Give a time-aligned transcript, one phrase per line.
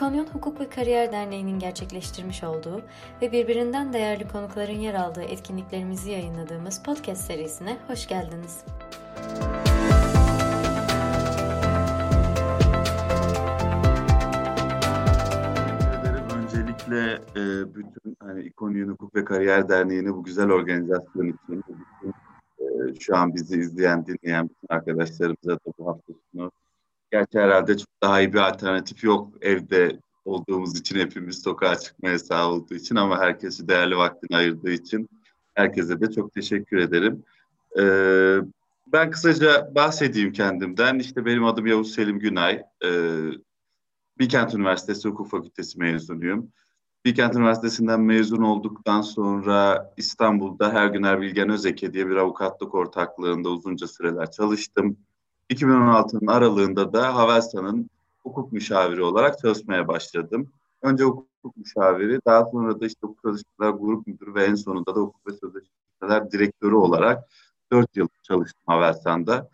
[0.00, 2.82] İkonyon Hukuk ve Kariyer Derneği'nin gerçekleştirmiş olduğu
[3.22, 8.64] ve birbirinden değerli konukların yer aldığı etkinliklerimizi yayınladığımız podcast serisine hoş geldiniz.
[16.36, 21.64] Öncelikle e, bütün hani İkonyon Hukuk ve Kariyer Derneği'ne bu güzel organizasyon için,
[22.58, 26.50] e, şu an bizi izleyen, dinleyen bütün arkadaşlarımıza da bu hafta sonu
[27.12, 32.50] Gerçi herhalde çok daha iyi bir alternatif yok evde olduğumuz için hepimiz sokağa çıkmaya sağ
[32.50, 35.08] olduğu için ama herkesi değerli vaktini ayırdığı için
[35.54, 37.24] herkese de çok teşekkür ederim.
[37.78, 38.36] Ee,
[38.86, 40.98] ben kısaca bahsedeyim kendimden.
[40.98, 42.62] İşte benim adım Yavuz Selim Günay.
[42.84, 43.30] Ee,
[44.18, 46.52] Bilkent Üniversitesi Hukuk Fakültesi mezunuyum.
[47.04, 54.30] Bilkent Üniversitesi'nden mezun olduktan sonra İstanbul'da Hergüner Bilgen Özeke diye bir avukatlık ortaklığında uzunca süreler
[54.30, 54.96] çalıştım.
[55.50, 57.90] 2016'nın aralığında da Havelsan'ın
[58.22, 60.52] hukuk müşaviri olarak çalışmaya başladım.
[60.82, 65.00] Önce hukuk müşaviri, daha sonra da işte hukuk sözleşmeler grup müdürü ve en sonunda da
[65.00, 67.24] hukuk ve sözleşmeler direktörü olarak
[67.72, 69.48] 4 yıl çalıştım Havelsan'da.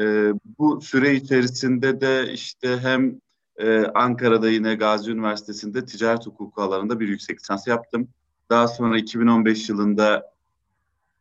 [0.00, 3.20] Ee, bu süre içerisinde de işte hem
[3.56, 8.08] e, Ankara'da yine Gazi Üniversitesi'nde ticaret hukuku alanında bir yüksek lisans yaptım.
[8.50, 10.34] Daha sonra 2015 yılında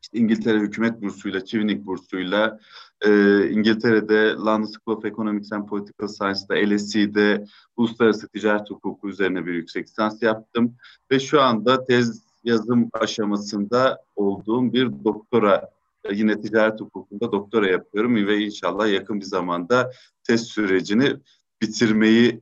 [0.01, 2.59] işte İngiltere hükümet bursuyla, Çivinik bursuyla,
[3.03, 7.45] e, İngiltere'de London School of Economics and Political Science'da, LSE'de
[7.77, 10.75] uluslararası ticaret hukuku üzerine bir yüksek lisans yaptım.
[11.11, 15.69] Ve şu anda tez yazım aşamasında olduğum bir doktora,
[16.11, 19.91] yine ticaret hukukunda doktora yapıyorum ve inşallah yakın bir zamanda
[20.23, 21.15] test sürecini
[21.61, 22.41] bitirmeyi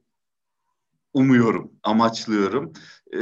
[1.14, 2.74] umuyorum, amaçlıyorum.
[3.14, 3.20] Ee,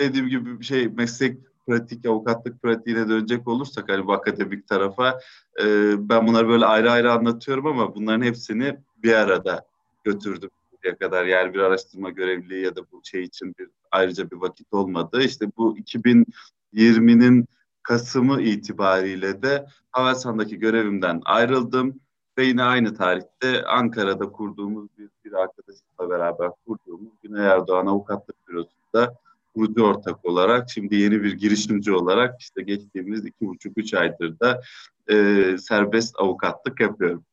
[0.00, 5.20] dediğim gibi bir şey meslek pratik, avukatlık pratiğine dönecek olursak hani bu akademik tarafa
[5.62, 5.64] e,
[6.08, 9.66] ben bunları böyle ayrı ayrı anlatıyorum ama bunların hepsini bir arada
[10.04, 10.50] götürdüm
[10.82, 14.72] diye kadar yani bir araştırma görevliliği ya da bu şey için bir ayrıca bir vakit
[14.72, 15.22] olmadı.
[15.22, 17.48] İşte bu 2020'nin
[17.82, 22.00] Kasım'ı itibariyle de Havelsan'daki görevimden ayrıldım
[22.38, 29.14] ve yine aynı tarihte Ankara'da kurduğumuz bir, bir arkadaşımla beraber kurduğumuz Güney Erdoğan Avukatlık Bürosu'nda
[29.54, 34.62] kurucu ortak olarak şimdi yeni bir girişimci olarak işte geçtiğimiz iki buçuk üç aydır da
[35.10, 35.14] e,
[35.58, 37.24] serbest avukatlık yapıyorum.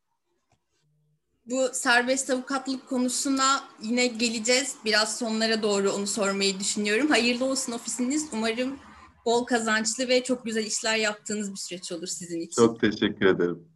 [1.46, 4.76] Bu serbest avukatlık konusuna yine geleceğiz.
[4.86, 7.08] Biraz sonlara doğru onu sormayı düşünüyorum.
[7.08, 8.30] Hayırlı olsun ofisiniz.
[8.34, 8.80] Umarım
[9.26, 12.62] bol kazançlı ve çok güzel işler yaptığınız bir süreç olur sizin için.
[12.62, 13.68] Çok teşekkür ederim.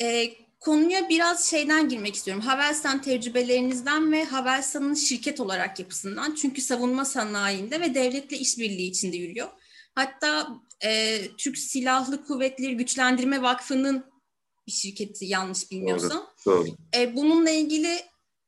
[0.00, 2.42] Ee, konuya biraz şeyden girmek istiyorum.
[2.42, 6.34] Havelsan tecrübelerinizden ve Havelsan'ın şirket olarak yapısından.
[6.34, 9.48] Çünkü savunma sanayinde ve devletle işbirliği içinde yürüyor.
[9.94, 10.48] Hatta
[10.84, 14.04] e, Türk Silahlı Kuvvetleri Güçlendirme Vakfı'nın
[14.66, 16.26] bir şirketi yanlış bilmiyorsam.
[16.46, 16.76] Doğru, doğru.
[16.96, 17.98] E, bununla ilgili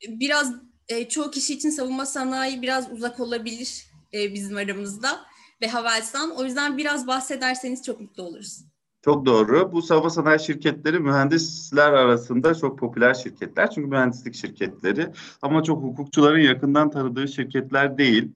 [0.08, 0.52] biraz
[0.88, 5.26] e, çoğu kişi için savunma sanayi biraz uzak olabilir e, bizim aramızda
[5.62, 6.30] ve Havelsan.
[6.30, 8.64] O yüzden biraz bahsederseniz çok mutlu oluruz.
[9.04, 9.72] Çok doğru.
[9.72, 13.70] Bu savunma sanayi şirketleri mühendisler arasında çok popüler şirketler.
[13.70, 15.12] Çünkü mühendislik şirketleri.
[15.42, 18.32] Ama çok hukukçuların yakından tanıdığı şirketler değil.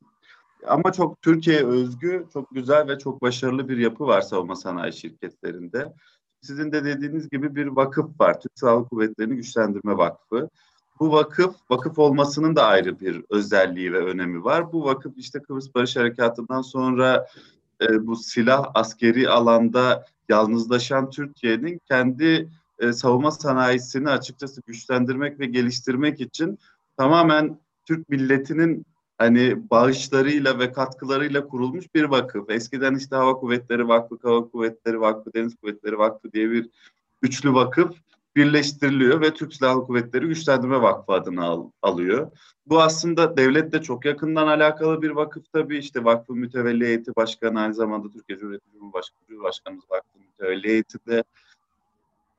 [0.67, 5.93] Ama çok Türkiye özgü, çok güzel ve çok başarılı bir yapı var savunma sanayi şirketlerinde.
[6.41, 8.41] Sizin de dediğiniz gibi bir vakıf var.
[8.41, 10.49] Türk Silahlı Kuvvetleri'ni Güçlendirme Vakfı.
[11.01, 14.73] Bu vakıf, vakıf olmasının da ayrı bir özelliği ve önemi var.
[14.73, 17.27] Bu vakıf işte Kıbrıs Barış Harekatı'ndan sonra
[17.83, 26.21] e, bu silah askeri alanda yalnızlaşan Türkiye'nin kendi e, savunma sanayisini açıkçası güçlendirmek ve geliştirmek
[26.21, 26.59] için
[26.97, 28.87] tamamen Türk milletinin
[29.19, 32.51] hani bağışlarıyla ve katkılarıyla kurulmuş bir vakıf.
[32.51, 36.71] Eskiden işte Hava Kuvvetleri Vakfı, Hava Kuvvetleri Vakfı, Deniz Kuvvetleri Vakfı diye bir
[37.23, 37.97] üçlü vakıf
[38.39, 42.31] birleştiriliyor ve Türk Silahlı Kuvvetleri Güçlendirme Vakfı adını al, alıyor.
[42.67, 45.79] Bu aslında devletle çok yakından alakalı bir vakıf tabii.
[45.79, 51.25] İşte vakfın mütevelli heyeti başkanı aynı zamanda Türkiye Cumhuriyeti Cumhurbaşkanı, Cumhurbaşkanımız vakfın mütevelli heyetinde.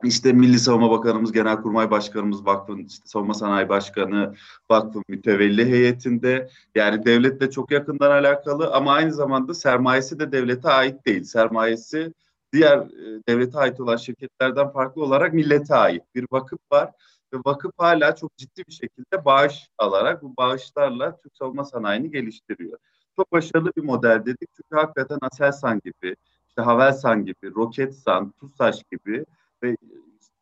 [0.03, 4.35] İşte Milli Savunma Bakanımız, Genelkurmay Başkanımız, Vakfın işte Savunma Sanayi Başkanı,
[4.71, 6.49] Vakfın mütevelli heyetinde.
[6.75, 11.23] Yani devletle çok yakından alakalı ama aynı zamanda sermayesi de devlete ait değil.
[11.23, 12.13] Sermayesi
[12.53, 16.91] diğer e, devlete ait olan şirketlerden farklı olarak millete ait bir vakıf var
[17.33, 22.77] ve vakıf hala çok ciddi bir şekilde bağış alarak bu bağışlarla Türk savunma sanayini geliştiriyor.
[23.15, 26.15] Çok başarılı bir model dedik çünkü hakikaten Aselsan gibi,
[26.47, 29.25] işte Havelsan gibi, Roketsan, TUSAŞ gibi
[29.63, 29.77] ve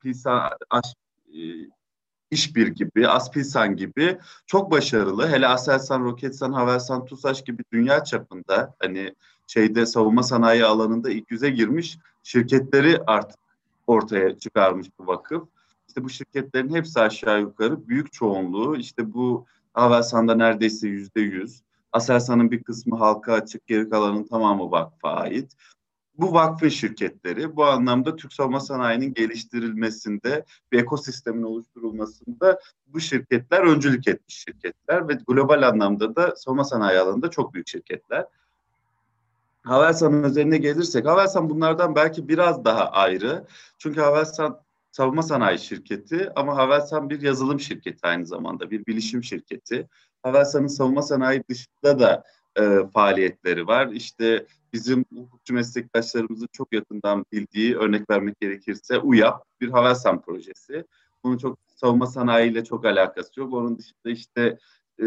[0.02, 0.94] Pilsan, Aş,
[1.34, 1.40] e,
[2.32, 5.28] İşbir gibi, Aspilsan gibi çok başarılı.
[5.28, 9.16] Hele Aselsan, Roketsan, Havelsan, TUSAŞ gibi dünya çapında hani
[9.48, 13.40] şeyde savunma sanayi alanında ilk yüze girmiş şirketleri artık
[13.88, 15.48] ortaya çıkarmış bu vakıf.
[15.88, 21.62] İşte bu şirketlerin hepsi aşağı yukarı büyük çoğunluğu işte bu Havelsan'da neredeyse yüzde yüz.
[21.92, 25.56] Aselsan'ın bir kısmı halka açık, geri kalanın tamamı vakfa ait.
[26.18, 34.08] Bu vakfın şirketleri bu anlamda Türk savunma sanayinin geliştirilmesinde bir ekosistemin oluşturulmasında bu şirketler öncülük
[34.08, 38.26] etmiş şirketler ve global anlamda da savunma sanayi alanında çok büyük şirketler.
[39.68, 43.46] Havelsan'ın üzerine gelirsek, Havelsan bunlardan belki biraz daha ayrı.
[43.78, 44.60] Çünkü Havelsan
[44.92, 49.88] savunma sanayi şirketi ama Havelsan bir yazılım şirketi aynı zamanda, bir bilişim şirketi.
[50.24, 52.24] Havelsan'ın savunma sanayi dışında da
[52.60, 53.88] e, faaliyetleri var.
[53.88, 60.86] İşte bizim hukukçu meslektaşlarımızın çok yakından bildiği örnek vermek gerekirse UYAP bir Havelsan projesi.
[61.24, 63.54] Bunun çok savunma sanayiyle çok alakası yok.
[63.54, 64.58] Onun dışında işte
[65.02, 65.06] e,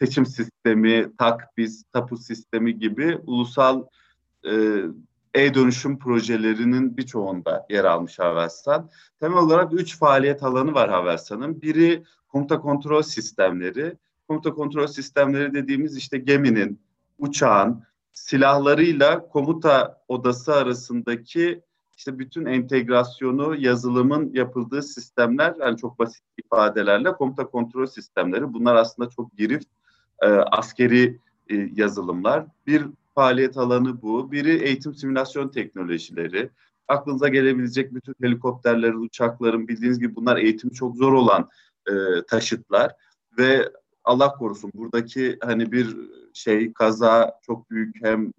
[0.00, 3.84] seçim sistemi, takbiz, tapu sistemi gibi ulusal
[4.44, 4.52] e,
[5.34, 8.90] e-dönüşüm projelerinin birçoğunda yer almış Havelsan.
[9.20, 11.62] Temel olarak üç faaliyet alanı var Havelsan'ın.
[11.62, 13.96] Biri komuta kontrol sistemleri.
[14.28, 16.80] Komuta kontrol sistemleri dediğimiz işte geminin,
[17.18, 17.82] uçağın,
[18.12, 21.62] silahlarıyla komuta odası arasındaki
[21.96, 28.52] işte bütün entegrasyonu, yazılımın yapıldığı sistemler, yani çok basit ifadelerle komuta kontrol sistemleri.
[28.52, 29.68] Bunlar aslında çok girift
[30.22, 31.18] e, askeri
[31.50, 32.46] e, yazılımlar.
[32.66, 34.32] Bir faaliyet alanı bu.
[34.32, 36.50] Biri eğitim simülasyon teknolojileri.
[36.88, 41.48] Aklınıza gelebilecek bütün helikopterlerin, uçakların bildiğiniz gibi bunlar eğitim çok zor olan
[41.88, 41.92] e,
[42.28, 42.92] taşıtlar
[43.38, 43.72] ve
[44.04, 45.96] Allah korusun buradaki hani bir
[46.34, 48.32] şey kaza çok büyük hem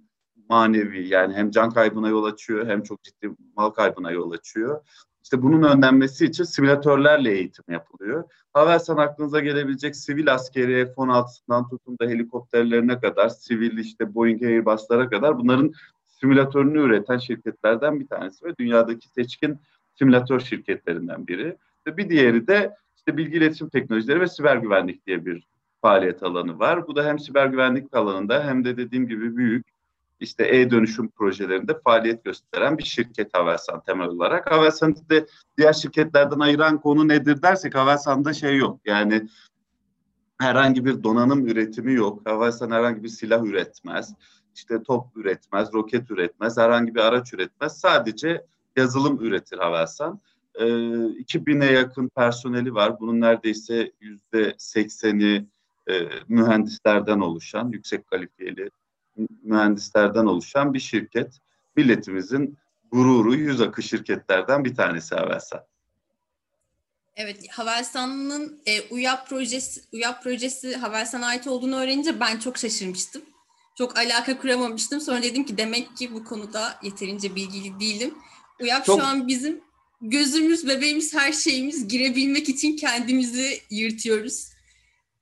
[0.49, 4.81] manevi yani hem can kaybına yol açıyor hem çok ciddi mal kaybına yol açıyor.
[5.23, 8.23] İşte bunun önlenmesi için simülatörlerle eğitim yapılıyor.
[8.53, 15.39] Havelsan aklınıza gelebilecek sivil askeri F-16'sından tutun da helikopterlerine kadar, sivil işte Boeing Airbus'lara kadar
[15.39, 15.73] bunların
[16.07, 19.59] simülatörünü üreten şirketlerden bir tanesi ve dünyadaki seçkin
[19.95, 21.57] simülatör şirketlerinden biri.
[21.87, 25.47] Bir diğeri de işte bilgi iletişim teknolojileri ve siber güvenlik diye bir
[25.81, 26.87] faaliyet alanı var.
[26.87, 29.67] Bu da hem siber güvenlik alanında hem de dediğim gibi büyük
[30.21, 34.51] işte e-dönüşüm projelerinde faaliyet gösteren bir şirket Havelsan temel olarak.
[34.51, 35.25] Havelsan'ı de
[35.57, 38.79] diğer şirketlerden ayıran konu nedir dersek Havelsan'da şey yok.
[38.85, 39.27] Yani
[40.39, 42.29] herhangi bir donanım üretimi yok.
[42.29, 44.13] Havelsan herhangi bir silah üretmez.
[44.55, 47.79] İşte top üretmez, roket üretmez, herhangi bir araç üretmez.
[47.79, 48.45] Sadece
[48.75, 50.21] yazılım üretir Havelsan.
[50.55, 52.99] Ee, 2000'e yakın personeli var.
[52.99, 55.45] Bunun neredeyse yüzde sekseni
[55.89, 55.93] e,
[56.27, 58.69] mühendislerden oluşan, yüksek kalifiyeli
[59.43, 61.37] mühendislerden oluşan bir şirket.
[61.75, 62.57] Milletimizin
[62.91, 65.65] gururu yüz akı şirketlerden bir tanesi Havelsan.
[67.15, 73.21] Evet, Havelsan'ın e, UYAP projesi UYAP projesi Havelsan'a ait olduğunu öğrenince ben çok şaşırmıştım.
[73.77, 75.01] Çok alaka kuramamıştım.
[75.01, 78.13] Sonra dedim ki demek ki bu konuda yeterince bilgili değilim.
[78.61, 78.99] UYAP çok...
[78.99, 79.61] şu an bizim
[80.01, 84.49] gözümüz, bebeğimiz, her şeyimiz girebilmek için kendimizi yırtıyoruz.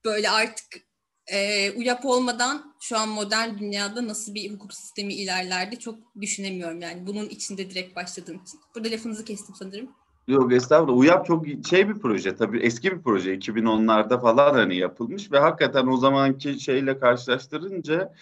[0.06, 0.89] Böyle artık
[1.32, 7.08] e, UYAP olmadan şu an modern dünyada nasıl bir hukuk sistemi ilerlerdi çok düşünemiyorum yani.
[7.08, 8.60] Bunun içinde direkt başladığım için.
[8.76, 9.90] Burada lafınızı kestim sanırım.
[10.28, 10.98] Yok estağfurullah.
[10.98, 15.88] UYAP çok şey bir proje tabii eski bir proje 2010'larda falan hani yapılmış ve hakikaten
[15.88, 18.14] o zamanki şeyle karşılaştırınca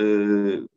[0.00, 0.04] e,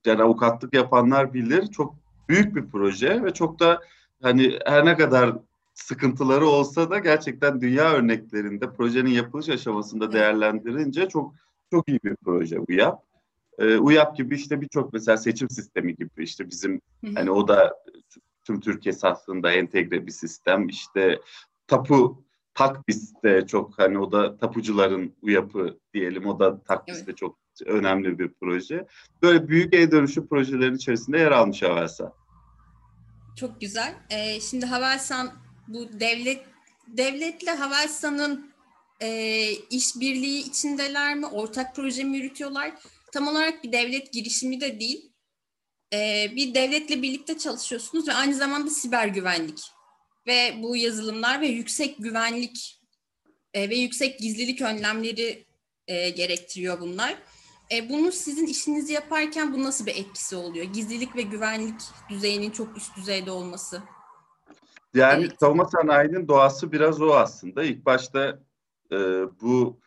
[0.06, 1.96] yani avukatlık yapanlar bilir çok
[2.30, 3.80] büyük bir proje ve çok da
[4.22, 5.36] hani her ne kadar
[5.74, 11.34] sıkıntıları olsa da gerçekten dünya örneklerinde projenin yapılış aşamasında değerlendirince çok
[11.72, 13.00] çok iyi bir proje UYAP.
[13.60, 16.82] E, UYAP gibi işte birçok mesela seçim sistemi gibi işte bizim
[17.16, 17.76] hani o da
[18.44, 20.68] tüm Türkiye aslında entegre bir sistem.
[20.68, 21.20] İşte
[21.68, 27.08] tapu takbis de çok hani o da tapucuların UYAP'ı diyelim o da takbis evet.
[27.08, 28.88] de çok önemli bir proje.
[29.22, 32.14] Böyle büyük e-dönüşüm projelerin içerisinde yer almış Havelsan.
[33.36, 33.96] Çok güzel.
[34.10, 35.34] Ee, şimdi Havelsan
[35.68, 36.46] bu devlet
[36.88, 38.55] devletle Havelsan'ın
[39.02, 41.26] e, işbirliği içindeler mi?
[41.26, 42.72] Ortak proje mi yürütüyorlar?
[43.14, 45.12] Tam olarak bir devlet girişimi de değil.
[45.94, 49.60] E, bir devletle birlikte çalışıyorsunuz ve aynı zamanda siber güvenlik
[50.28, 52.82] ve bu yazılımlar ve yüksek güvenlik
[53.54, 55.46] e, ve yüksek gizlilik önlemleri
[55.88, 57.16] e, gerektiriyor bunlar.
[57.72, 60.66] E, bunu sizin işinizi yaparken bu nasıl bir etkisi oluyor?
[60.66, 63.82] Gizlilik ve güvenlik düzeyinin çok üst düzeyde olması.
[64.94, 65.40] Yani evet.
[65.40, 67.64] savunma sanayinin doğası biraz o aslında.
[67.64, 68.40] İlk başta
[68.92, 68.98] e,
[69.42, 69.80] bu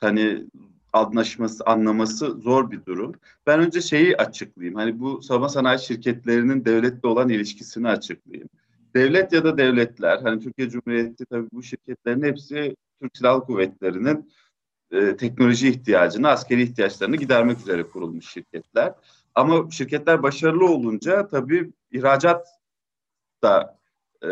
[0.00, 0.46] hani
[0.92, 3.14] anlaşması, anlaması zor bir durum.
[3.46, 4.74] Ben önce şeyi açıklayayım.
[4.74, 8.48] Hani bu savunma sanayi şirketlerinin devletle olan ilişkisini açıklayayım.
[8.94, 14.32] Devlet ya da devletler, hani Türkiye Cumhuriyeti tabii bu şirketlerin hepsi Türk Silahlı Kuvvetleri'nin
[14.90, 18.94] e, teknoloji ihtiyacını, askeri ihtiyaçlarını gidermek üzere kurulmuş şirketler.
[19.34, 22.46] Ama şirketler başarılı olunca tabii ihracat
[23.42, 23.75] da
[24.24, 24.28] e,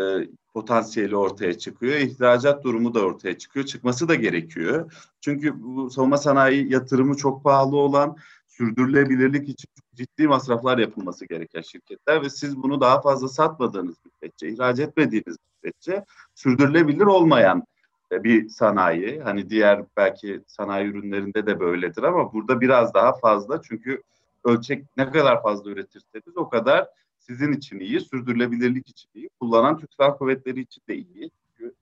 [0.53, 1.93] potansiyeli ortaya çıkıyor.
[1.93, 3.65] İhracat durumu da ortaya çıkıyor.
[3.65, 4.93] Çıkması da gerekiyor.
[5.21, 12.21] Çünkü bu savunma sanayi yatırımı çok pahalı olan sürdürülebilirlik için ciddi masraflar yapılması gereken şirketler
[12.21, 17.63] ve siz bunu daha fazla satmadığınız müddetçe, ihraç etmediğiniz müddetçe sürdürülebilir olmayan
[18.11, 19.21] e, bir sanayi.
[19.21, 24.01] Hani diğer belki sanayi ürünlerinde de böyledir ama burada biraz daha fazla çünkü
[24.43, 26.87] ölçek ne kadar fazla üretirseniz o kadar
[27.27, 31.31] sizin için iyi, sürdürülebilirlik için iyi, kullanan Türk Silahlı Kuvvetleri için de iyi.
[31.57, 31.73] Çünkü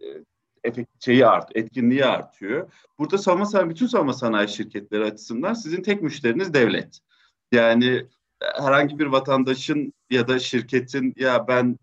[0.00, 0.06] e,
[0.64, 2.72] efekt şeyi art, etkinliği artıyor.
[2.98, 6.98] Burada savunma sanayi, bütün savunma sanayi şirketleri açısından sizin tek müşteriniz devlet.
[7.52, 8.06] Yani
[8.42, 11.78] e, herhangi bir vatandaşın ya da şirketin ya ben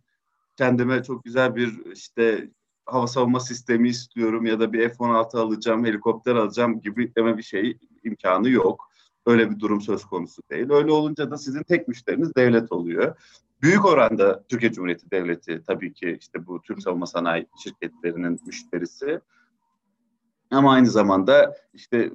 [0.57, 2.49] kendime çok güzel bir işte
[2.85, 7.77] hava savunma sistemi istiyorum ya da bir F-16 alacağım, helikopter alacağım gibi deme bir şey
[8.03, 8.89] imkanı yok.
[9.25, 10.69] Öyle bir durum söz konusu değil.
[10.69, 13.15] Öyle olunca da sizin tek müşteriniz devlet oluyor.
[13.61, 19.21] Büyük oranda Türkiye Cumhuriyeti Devleti tabii ki işte bu Türk savunma sanayi şirketlerinin müşterisi.
[20.51, 22.11] Ama aynı zamanda işte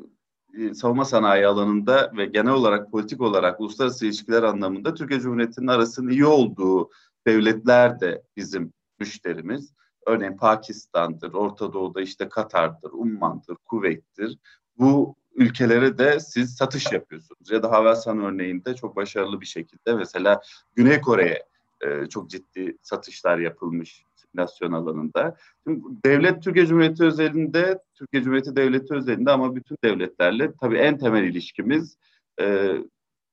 [0.58, 6.10] e, savunma sanayi alanında ve genel olarak politik olarak uluslararası ilişkiler anlamında Türkiye Cumhuriyeti'nin arasının
[6.10, 6.90] iyi olduğu
[7.26, 9.72] devletler de bizim müşterimiz.
[10.06, 14.38] Örneğin Pakistan'dır, Orta Doğu'da işte Katar'dır, Umman'dır, Kuveyt'tir.
[14.78, 17.50] Bu ülkelere de siz satış yapıyorsunuz.
[17.50, 20.40] Ya da Havelsan örneğinde çok başarılı bir şekilde mesela
[20.76, 21.42] Güney Kore'ye
[21.80, 25.36] e, çok ciddi satışlar yapılmış simülasyon alanında.
[25.66, 31.24] Şimdi devlet Türkiye Cumhuriyeti özelinde, Türkiye Cumhuriyeti Devleti özelinde ama bütün devletlerle tabii en temel
[31.24, 31.96] ilişkimiz
[32.40, 32.74] e,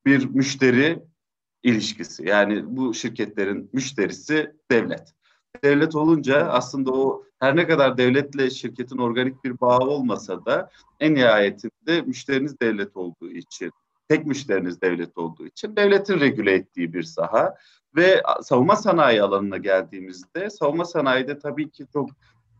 [0.05, 0.99] bir müşteri
[1.63, 2.27] ilişkisi.
[2.27, 5.16] Yani bu şirketlerin müşterisi devlet.
[5.63, 11.15] Devlet olunca aslında o her ne kadar devletle şirketin organik bir bağı olmasa da en
[11.15, 13.71] nihayetinde müşteriniz devlet olduğu için,
[14.09, 17.55] tek müşteriniz devlet olduğu için devletin regüle ettiği bir saha.
[17.95, 22.09] Ve savunma sanayi alanına geldiğimizde savunma sanayide tabii ki çok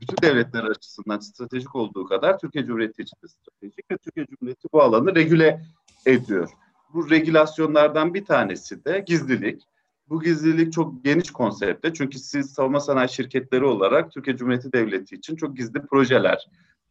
[0.01, 4.81] bütün devletler açısından stratejik olduğu kadar Türkiye Cumhuriyeti için de stratejik ve Türkiye Cumhuriyeti bu
[4.81, 5.61] alanı regüle
[6.05, 6.49] ediyor.
[6.93, 9.63] Bu regülasyonlardan bir tanesi de gizlilik.
[10.09, 15.35] Bu gizlilik çok geniş konsepte çünkü siz savunma sanayi şirketleri olarak Türkiye Cumhuriyeti Devleti için
[15.35, 16.47] çok gizli projeler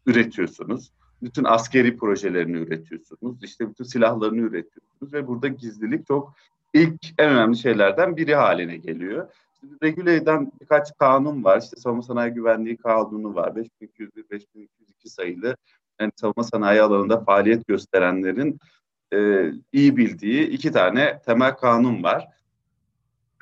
[0.07, 0.93] üretiyorsunuz.
[1.23, 3.45] Bütün askeri projelerini üretiyorsunuz.
[3.45, 6.35] İşte bütün silahlarını üretiyorsunuz ve burada gizlilik çok
[6.75, 9.29] ilk en önemli şeylerden biri haline geliyor.
[9.61, 11.61] Şimdi regüle eden birkaç kanun var.
[11.63, 13.57] İşte savunma sanayi güvenliği kanunu var.
[13.57, 15.57] 5201, 5202 sayılı
[16.01, 18.59] yani savunma sanayi alanında faaliyet gösterenlerin
[19.13, 22.36] e, iyi bildiği iki tane temel kanun var.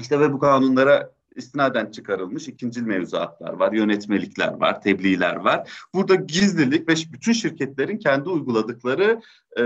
[0.00, 5.86] İşte ve bu kanunlara istinaden çıkarılmış ikinci mevzuatlar var, yönetmelikler var, tebliğler var.
[5.94, 9.20] Burada gizlilik ve bütün şirketlerin kendi uyguladıkları
[9.58, 9.62] e,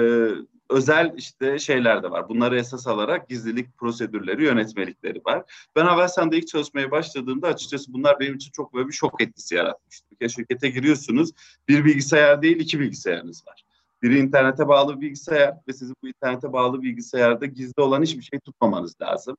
[0.70, 2.28] özel işte şeyler de var.
[2.28, 5.44] Bunları esas alarak gizlilik prosedürleri, yönetmelikleri var.
[5.76, 10.06] Ben Havelsan'da ilk çalışmaya başladığımda açıkçası bunlar benim için çok böyle bir şok etkisi yaratmıştı.
[10.20, 11.30] Bir şirkete giriyorsunuz,
[11.68, 13.64] bir bilgisayar değil iki bilgisayarınız var.
[14.02, 19.00] Biri internete bağlı bilgisayar ve sizin bu internete bağlı bilgisayarda gizli olan hiçbir şey tutmamanız
[19.00, 19.36] lazım.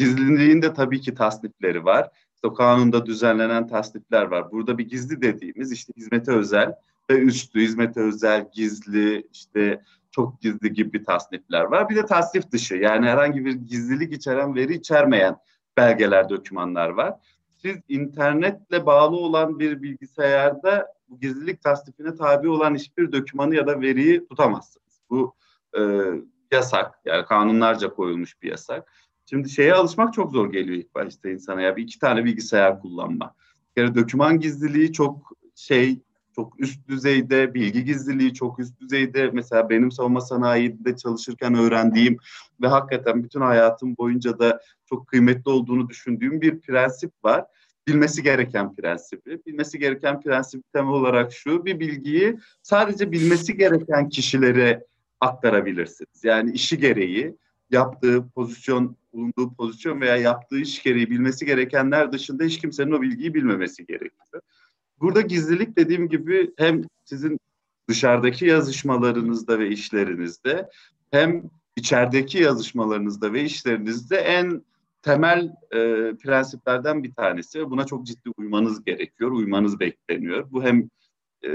[0.00, 2.10] Gizliliğin de tabii ki tasnifleri var.
[2.34, 4.52] İşte kanunda düzenlenen tasnifler var.
[4.52, 6.74] Burada bir gizli dediğimiz işte hizmete özel
[7.10, 11.88] ve üstü, hizmete özel, gizli, işte çok gizli gibi tasnifler var.
[11.88, 15.36] Bir de tasnif dışı yani herhangi bir gizlilik içeren veri içermeyen
[15.76, 17.14] belgeler, dokümanlar var.
[17.62, 23.80] Siz internetle bağlı olan bir bilgisayarda bu gizlilik tasnifine tabi olan hiçbir dokümanı ya da
[23.80, 25.00] veriyi tutamazsınız.
[25.10, 25.34] Bu
[25.78, 25.80] e,
[26.52, 28.92] yasak yani kanunlarca koyulmuş bir yasak.
[29.30, 33.34] Şimdi şeye alışmak çok zor geliyor ilk başta insana ya bir iki tane bilgisayar kullanma.
[33.76, 36.02] Yani doküman gizliliği çok şey
[36.34, 39.30] çok üst düzeyde, bilgi gizliliği çok üst düzeyde.
[39.32, 42.16] Mesela benim savunma sanayide çalışırken öğrendiğim
[42.62, 47.44] ve hakikaten bütün hayatım boyunca da çok kıymetli olduğunu düşündüğüm bir prensip var.
[47.86, 49.46] Bilmesi gereken prensibi.
[49.46, 54.86] Bilmesi gereken prensip temel olarak şu, bir bilgiyi sadece bilmesi gereken kişilere
[55.20, 56.24] aktarabilirsiniz.
[56.24, 57.36] Yani işi gereği
[57.70, 63.34] yaptığı pozisyon, bulunduğu pozisyon veya yaptığı iş gereği bilmesi gerekenler dışında hiç kimsenin o bilgiyi
[63.34, 64.42] bilmemesi gerekiyor.
[65.00, 67.40] Burada gizlilik dediğim gibi hem sizin
[67.88, 70.70] dışarıdaki yazışmalarınızda ve işlerinizde
[71.10, 71.42] hem
[71.76, 74.64] içerideki yazışmalarınızda ve işlerinizde en
[75.02, 75.78] temel e,
[76.16, 77.70] prensiplerden bir tanesi.
[77.70, 80.46] Buna çok ciddi uymanız gerekiyor, uymanız bekleniyor.
[80.50, 80.88] Bu hem
[81.44, 81.48] e,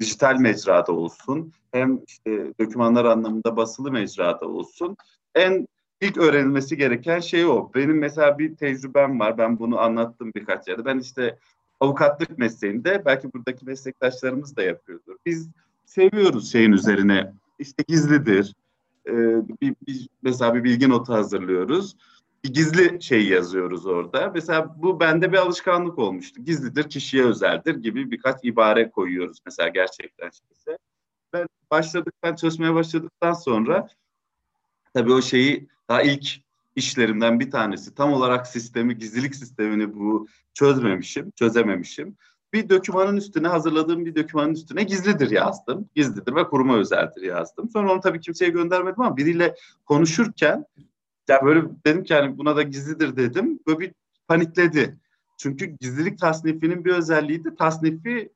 [0.00, 4.96] dijital mecrada olsun, hem işte dokümanlar anlamında basılı mecrada olsun.
[5.34, 5.66] En
[6.04, 7.70] ilk öğrenilmesi gereken şey o.
[7.74, 9.38] Benim mesela bir tecrübem var.
[9.38, 10.84] Ben bunu anlattım birkaç yerde.
[10.84, 11.38] Ben işte
[11.80, 15.16] avukatlık mesleğinde belki buradaki meslektaşlarımız da yapıyordur.
[15.26, 15.48] Biz
[15.84, 17.32] seviyoruz şeyin üzerine.
[17.58, 18.54] İşte gizlidir.
[19.06, 19.12] Ee,
[19.60, 21.96] bir, bir, mesela bir bilgi notu hazırlıyoruz.
[22.44, 24.30] bir gizli şey yazıyoruz orada.
[24.34, 26.44] Mesela bu bende bir alışkanlık olmuştu.
[26.44, 30.78] Gizlidir, kişiye özeldir gibi birkaç ibare koyuyoruz mesela gerçekten şeyse.
[31.32, 33.88] Ben başladıktan, çalışmaya başladıktan sonra
[34.94, 36.44] tabii o şeyi daha ilk
[36.76, 37.94] işlerimden bir tanesi.
[37.94, 42.16] Tam olarak sistemi, gizlilik sistemini bu çözmemişim, çözememişim.
[42.52, 45.88] Bir dokümanın üstüne, hazırladığım bir dokümanın üstüne gizlidir yazdım.
[45.94, 47.70] Gizlidir ve kuruma özeldir yazdım.
[47.70, 50.64] Sonra onu tabii kimseye göndermedim ama biriyle konuşurken
[51.28, 53.58] ya böyle dedim ki hani buna da gizlidir dedim.
[53.66, 53.92] Böyle bir
[54.28, 54.98] panikledi.
[55.38, 58.32] Çünkü gizlilik tasnifinin bir özelliği de tasnifi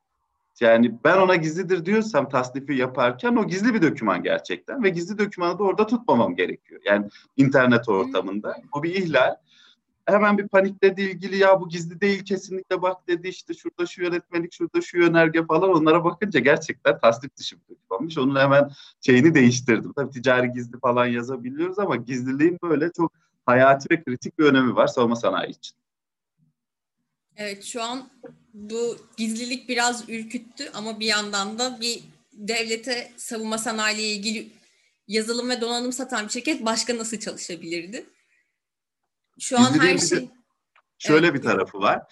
[0.60, 5.58] yani ben ona gizlidir diyorsam tasnifi yaparken o gizli bir doküman gerçekten ve gizli dokümanı
[5.58, 6.80] da orada tutmamam gerekiyor.
[6.84, 8.56] Yani internet ortamında.
[8.72, 9.34] O bir ihlal.
[10.06, 14.52] Hemen bir panikledi ilgili ya bu gizli değil kesinlikle bak dedi işte şurada şu yönetmelik
[14.52, 18.18] şurada şu yönerge falan onlara bakınca gerçekten tasnif dışı bir dokümanmış.
[18.18, 19.92] Onun hemen şeyini değiştirdim.
[19.92, 23.12] Tabii ticari gizli falan yazabiliyoruz ama gizliliğin böyle çok
[23.46, 25.76] hayati ve kritik bir önemi var savunma sanayi için.
[27.38, 28.10] Evet şu an
[28.54, 32.00] bu gizlilik biraz ürküttü ama bir yandan da bir
[32.32, 34.52] devlete savunma sanayiyle ilgili
[35.08, 38.06] yazılım ve donanım satan bir şirket başka nasıl çalışabilirdi?
[39.40, 40.30] Şu an her şey...
[40.98, 41.36] Şöyle evet.
[41.36, 42.02] bir tarafı var.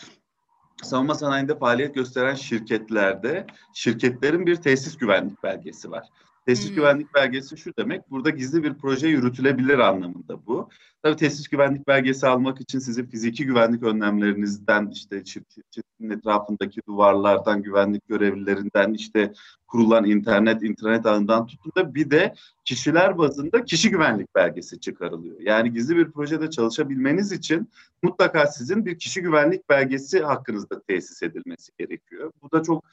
[0.82, 6.08] Savunma sanayinde faaliyet gösteren şirketlerde şirketlerin bir tesis güvenlik belgesi var.
[6.46, 6.74] Tesis hmm.
[6.74, 10.68] güvenlik belgesi şu demek, burada gizli bir proje yürütülebilir anlamında bu.
[11.02, 18.08] Tabii tesis güvenlik belgesi almak için sizin fiziki güvenlik önlemlerinizden, işte şirketin etrafındaki duvarlardan, güvenlik
[18.08, 19.32] görevlilerinden, işte
[19.66, 22.34] kurulan internet, internet ağından tutun da bir de
[22.64, 25.40] kişiler bazında kişi güvenlik belgesi çıkarılıyor.
[25.40, 27.70] Yani gizli bir projede çalışabilmeniz için
[28.02, 32.32] mutlaka sizin bir kişi güvenlik belgesi hakkınızda tesis edilmesi gerekiyor.
[32.42, 32.84] Bu da çok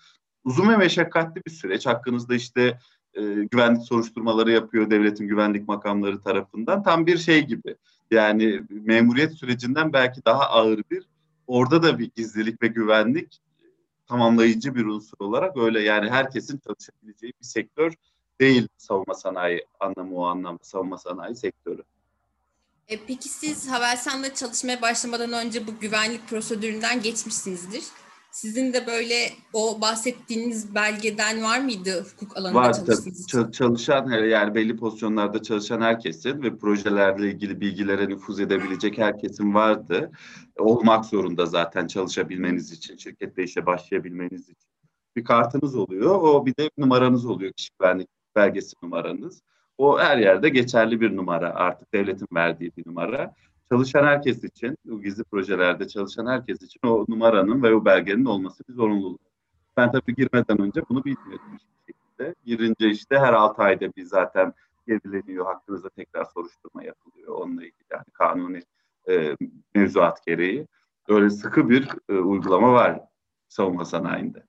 [0.43, 1.85] uzun ve meşakkatli bir süreç.
[1.85, 2.79] Hakkınızda işte
[3.13, 6.83] e, güvenlik soruşturmaları yapıyor devletin güvenlik makamları tarafından.
[6.83, 7.75] Tam bir şey gibi.
[8.11, 11.03] Yani memuriyet sürecinden belki daha ağır bir
[11.47, 13.39] orada da bir gizlilik ve güvenlik
[14.07, 17.93] tamamlayıcı bir unsur olarak öyle yani herkesin çalışabileceği bir sektör
[18.39, 21.83] değil savunma sanayi anlamı o anlamda savunma sanayi sektörü.
[22.87, 27.83] E, peki siz Havelsan'da çalışmaya başlamadan önce bu güvenlik prosedüründen geçmişsinizdir.
[28.33, 29.15] Sizin de böyle
[29.53, 33.51] o bahsettiğiniz belgeden var mıydı hukuk alanında var, çalıştığınız için?
[33.51, 40.11] Çalışan yani belli pozisyonlarda çalışan herkesin ve projelerle ilgili bilgilere nüfuz edebilecek herkesin vardı.
[40.59, 44.69] Olmak zorunda zaten çalışabilmeniz için, şirkette işe başlayabilmeniz için.
[45.15, 49.41] Bir kartınız oluyor, o bir de numaranız oluyor, kişi güvenlik belgesi numaranız.
[49.77, 53.33] O her yerde geçerli bir numara artık devletin verdiği bir numara
[53.69, 58.63] çalışan herkes için, bu gizli projelerde çalışan herkes için o numaranın ve o belgenin olması
[58.69, 59.21] bir zorunluluk.
[59.77, 62.35] Ben tabii girmeden önce bunu bilmiyordum hiçbir şekilde.
[62.45, 64.53] Girince işte her 6 ayda bir zaten
[64.87, 68.63] gerileniyor, hakkınızda tekrar soruşturma yapılıyor onunla ilgili yani kanuni
[69.09, 69.35] e,
[69.75, 70.67] mevzuat gereği.
[71.07, 73.01] Öyle sıkı bir e, uygulama var
[73.49, 74.43] savunma sanayinde.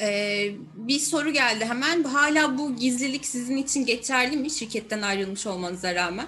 [0.00, 2.04] Ee, bir soru geldi hemen.
[2.04, 6.26] Hala bu gizlilik sizin için geçerli mi şirketten ayrılmış olmanıza rağmen?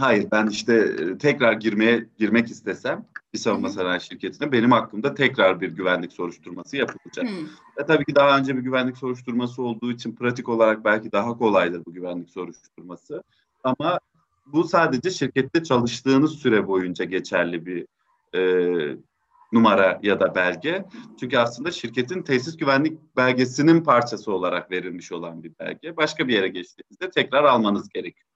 [0.00, 5.60] Hayır ben işte e, tekrar girmeye girmek istesem bir savunma sanayi şirketine benim hakkımda tekrar
[5.60, 7.28] bir güvenlik soruşturması yapılacak.
[7.28, 7.82] Hı.
[7.82, 11.82] E, tabii ki daha önce bir güvenlik soruşturması olduğu için pratik olarak belki daha kolaydır
[11.86, 13.22] bu güvenlik soruşturması.
[13.64, 14.00] Ama
[14.46, 17.86] bu sadece şirkette çalıştığınız süre boyunca geçerli bir
[18.34, 18.96] e,
[19.52, 20.84] numara ya da belge.
[21.20, 25.96] Çünkü aslında şirketin tesis güvenlik belgesinin parçası olarak verilmiş olan bir belge.
[25.96, 28.29] Başka bir yere geçtiğinizde tekrar almanız gerekiyor.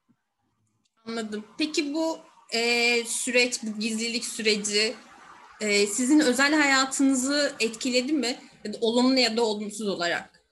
[1.08, 1.44] Anladım.
[1.58, 2.18] Peki bu
[2.50, 4.94] e, süreç, bu gizlilik süreci
[5.60, 8.36] e, sizin özel hayatınızı etkiledi mi?
[8.64, 10.42] Ya da olumlu ya da olumsuz olarak?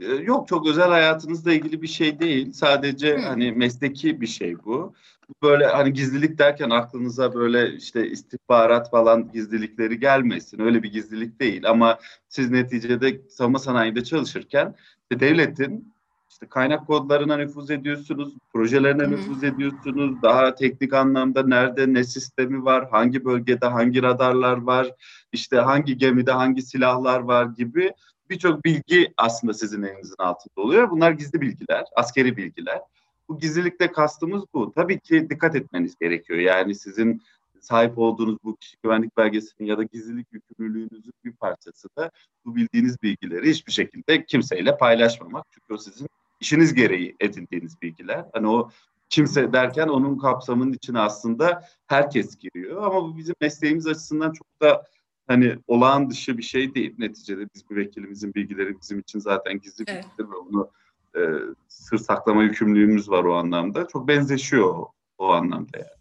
[0.00, 2.52] E, yok çok özel hayatınızla ilgili bir şey değil.
[2.52, 3.22] Sadece hmm.
[3.22, 4.94] hani mesleki bir şey bu.
[5.42, 10.60] Böyle hani gizlilik derken aklınıza böyle işte istihbarat falan gizlilikleri gelmesin.
[10.60, 14.74] Öyle bir gizlilik değil ama siz neticede savunma sanayinde çalışırken
[15.12, 15.92] devletin
[16.30, 19.10] işte kaynak kodlarına nüfuz ediyorsunuz, projelerine Hı-hı.
[19.10, 20.22] nüfuz ediyorsunuz.
[20.22, 24.90] Daha teknik anlamda nerede ne sistemi var, hangi bölgede hangi radarlar var,
[25.32, 27.92] işte hangi gemide hangi silahlar var gibi
[28.30, 30.90] birçok bilgi aslında sizin elinizin altında oluyor.
[30.90, 32.80] Bunlar gizli bilgiler, askeri bilgiler.
[33.28, 34.72] Bu gizlilikte kastımız bu.
[34.72, 36.38] Tabii ki dikkat etmeniz gerekiyor.
[36.38, 37.22] Yani sizin
[37.60, 42.10] sahip olduğunuz bu kişi güvenlik belgesinin ya da gizlilik yükümlülüğünüzün bir parçası da
[42.44, 45.46] bu bildiğiniz bilgileri hiçbir şekilde kimseyle paylaşmamak.
[45.50, 46.08] Çünkü o sizin
[46.40, 48.24] işiniz gereği edindiğiniz bilgiler.
[48.32, 48.70] Hani o
[49.08, 52.82] kimse derken onun kapsamının içine aslında herkes giriyor.
[52.82, 54.84] Ama bu bizim mesleğimiz açısından çok da
[55.26, 56.94] hani olağan dışı bir şey değil.
[56.98, 60.04] Neticede biz müvekkilimizin bilgileri bizim için zaten gizli evet.
[60.04, 60.70] bilgidir ve onu
[61.16, 61.20] e,
[61.68, 63.88] sır saklama yükümlülüğümüz var o anlamda.
[63.88, 66.00] Çok benzeşiyor o, o anlamda yani.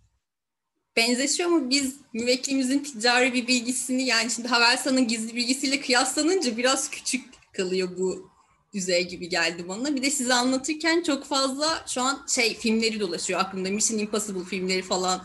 [0.97, 1.69] Benzeşiyor mu?
[1.69, 8.29] Biz müvekkilimizin ticari bir bilgisini yani şimdi Havelsan'ın gizli bilgisiyle kıyaslanınca biraz küçük kalıyor bu
[8.73, 9.95] düzey gibi geldi bana.
[9.95, 13.69] Bir de size anlatırken çok fazla şu an şey filmleri dolaşıyor aklımda.
[13.69, 15.21] Mission Impossible filmleri falan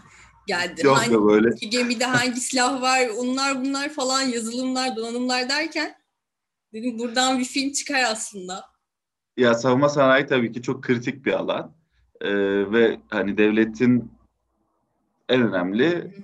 [0.47, 0.87] geldi.
[0.87, 1.67] Yok hangi böyle.
[1.67, 5.95] gemide hangi silah var, onlar bunlar falan yazılımlar, donanımlar derken
[6.73, 8.65] dedim buradan bir film çıkar aslında.
[9.37, 11.75] Ya savunma sanayi tabii ki çok kritik bir alan.
[12.21, 12.31] Ee,
[12.73, 14.13] ve hani devletin
[15.29, 16.15] en önemli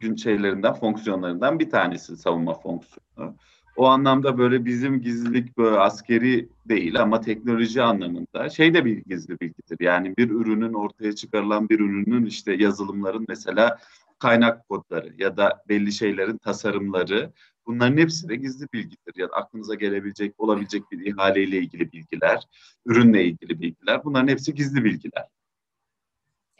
[0.00, 3.36] gün şeylerinden, fonksiyonlarından bir tanesi savunma fonksiyonu.
[3.76, 9.40] O anlamda böyle bizim gizlilik böyle askeri değil ama teknoloji anlamında şey de bir gizli
[9.40, 9.76] bilgidir.
[9.80, 13.78] Yani bir ürünün ortaya çıkarılan bir ürünün işte yazılımların mesela
[14.18, 17.32] kaynak kodları ya da belli şeylerin tasarımları
[17.66, 19.14] bunların hepsi de gizli bilgidir.
[19.16, 22.48] Ya da aklınıza gelebilecek, olabilecek bir ihaleyle ilgili bilgiler,
[22.86, 25.24] ürünle ilgili bilgiler bunların hepsi gizli bilgiler.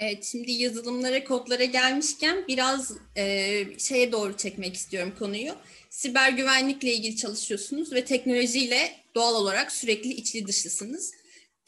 [0.05, 5.55] Evet, şimdi yazılımlara, kodlara gelmişken biraz e, şeye doğru çekmek istiyorum konuyu.
[5.91, 11.13] Siber güvenlikle ilgili çalışıyorsunuz ve teknolojiyle doğal olarak sürekli içli dışlısınız.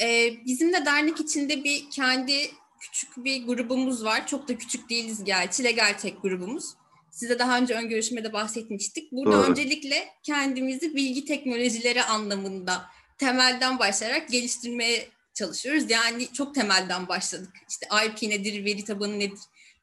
[0.01, 4.27] E, bizim de dernek içinde bir kendi küçük bir grubumuz var.
[4.27, 5.65] Çok da küçük değiliz gerçi.
[5.65, 6.65] Legal Tech grubumuz.
[7.11, 9.13] Size daha önce ön görüşmede bahsetmiştik.
[9.13, 9.51] Burada Doğru.
[9.51, 12.83] öncelikle kendimizi bilgi teknolojileri anlamında
[13.19, 15.91] temelden başlayarak geliştirmeye çalışıyoruz.
[15.91, 17.51] Yani çok temelden başladık.
[17.71, 19.39] İşte IP nedir, veri tabanı nedir,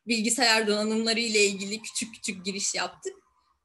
[0.08, 3.14] bilgisayar donanımları ile ilgili küçük küçük giriş yaptık.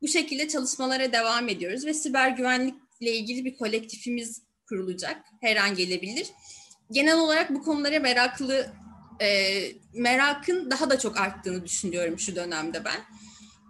[0.03, 5.23] Bu şekilde çalışmalara devam ediyoruz ve siber güvenlikle ilgili bir kolektifimiz kurulacak.
[5.41, 6.27] Her an gelebilir.
[6.91, 8.73] Genel olarak bu konulara meraklı,
[9.21, 9.61] e,
[9.95, 13.01] merakın daha da çok arttığını düşünüyorum şu dönemde ben.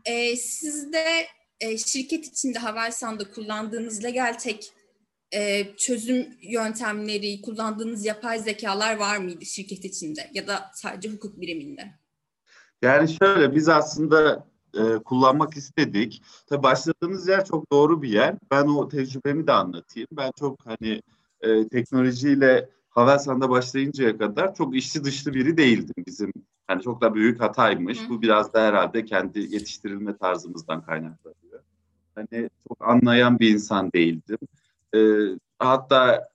[0.04, 1.26] E, sizde
[1.60, 4.72] e, şirket içinde Havelsan'da kullandığınız legal tek
[5.32, 11.82] e, çözüm yöntemleri, kullandığınız yapay zekalar var mıydı şirket içinde ya da sadece hukuk biriminde?
[12.82, 16.22] Yani şöyle biz aslında e, kullanmak istedik.
[16.46, 18.34] Tabii başladığınız yer çok doğru bir yer.
[18.50, 20.08] Ben o tecrübemi de anlatayım.
[20.12, 21.02] Ben çok hani
[21.40, 26.32] e, teknolojiyle Havelsan'da başlayıncaya kadar çok işçi dışlı biri değildim bizim.
[26.70, 28.00] Yani çok da büyük hataymış.
[28.00, 28.08] Hı.
[28.08, 31.60] Bu biraz da herhalde kendi yetiştirilme tarzımızdan kaynaklanıyor.
[32.14, 34.38] Hani çok anlayan bir insan değildim.
[34.96, 34.98] E,
[35.58, 36.28] hatta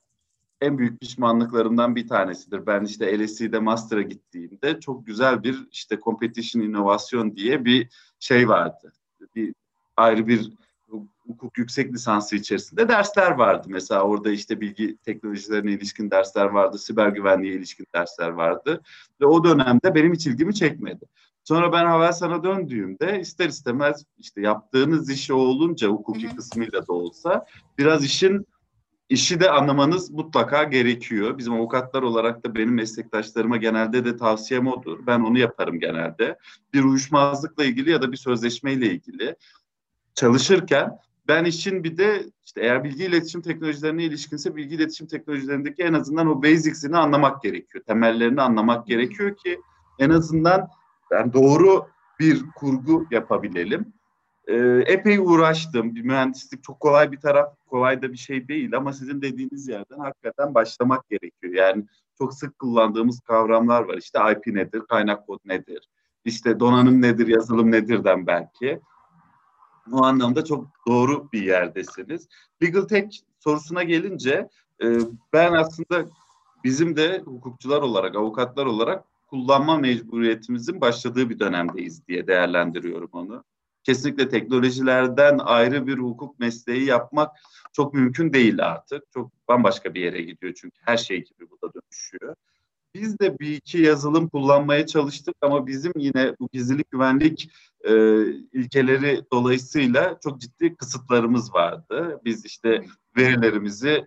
[0.62, 2.66] en büyük pişmanlıklarımdan bir tanesidir.
[2.66, 8.94] Ben işte LSE'de master'a gittiğimde çok güzel bir işte competition inovasyon diye bir şey vardı.
[9.36, 9.54] Bir
[9.98, 10.52] ayrı bir
[11.28, 13.68] hukuk yüksek lisansı içerisinde dersler vardı.
[13.70, 18.82] Mesela orada işte bilgi teknolojilerine ilişkin dersler vardı, siber güvenliğe ilişkin dersler vardı.
[19.22, 21.06] Ve o dönemde benim hiç ilgimi çekmedi.
[21.44, 27.46] Sonra ben Havelsan'a döndüğümde ister istemez işte yaptığınız iş o olunca hukuki kısmıyla da olsa
[27.78, 28.48] biraz işin
[29.12, 31.38] işi de anlamanız mutlaka gerekiyor.
[31.38, 35.00] Bizim avukatlar olarak da benim meslektaşlarıma genelde de tavsiyem odur.
[35.08, 36.38] Ben onu yaparım genelde.
[36.74, 39.36] Bir uyuşmazlıkla ilgili ya da bir sözleşmeyle ilgili
[40.16, 40.98] çalışırken
[41.28, 46.28] ben işin bir de işte eğer bilgi iletişim teknolojilerine ilişkinse bilgi iletişim teknolojilerindeki en azından
[46.28, 47.84] o basics'ini anlamak gerekiyor.
[47.84, 49.60] Temellerini anlamak gerekiyor ki
[50.00, 50.68] en azından
[51.12, 51.88] yani doğru
[52.20, 53.94] bir kurgu yapabilelim.
[54.48, 55.96] Ee, epey uğraştım.
[55.96, 60.00] Bir mühendislik çok kolay bir taraf, kolay da bir şey değil ama sizin dediğiniz yerden
[60.00, 61.54] hakikaten başlamak gerekiyor.
[61.54, 61.86] Yani
[62.18, 63.98] çok sık kullandığımız kavramlar var.
[63.98, 65.90] İşte IP nedir, kaynak kod nedir,
[66.26, 68.80] işte donanım nedir, yazılım nedirden belki.
[69.92, 72.28] O anlamda çok doğru bir yerdesiniz.
[72.64, 74.50] Legal Tech sorusuna gelince
[74.84, 74.98] e,
[75.34, 76.06] ben aslında
[76.64, 83.44] bizim de hukukçular olarak, avukatlar olarak kullanma mecburiyetimizin başladığı bir dönemdeyiz diye değerlendiriyorum onu.
[83.84, 87.32] Kesinlikle teknolojilerden ayrı bir hukuk mesleği yapmak
[87.74, 89.04] çok mümkün değil artık.
[89.14, 92.36] Çok bambaşka bir yere gidiyor çünkü her şey gibi bu da dönüşüyor.
[92.94, 97.52] Biz de bir iki yazılım kullanmaya çalıştık ama bizim yine bu gizlilik güvenlik
[97.84, 97.94] e,
[98.32, 102.20] ilkeleri dolayısıyla çok ciddi kısıtlarımız vardı.
[102.26, 102.86] Biz işte
[103.18, 104.06] verilerimizi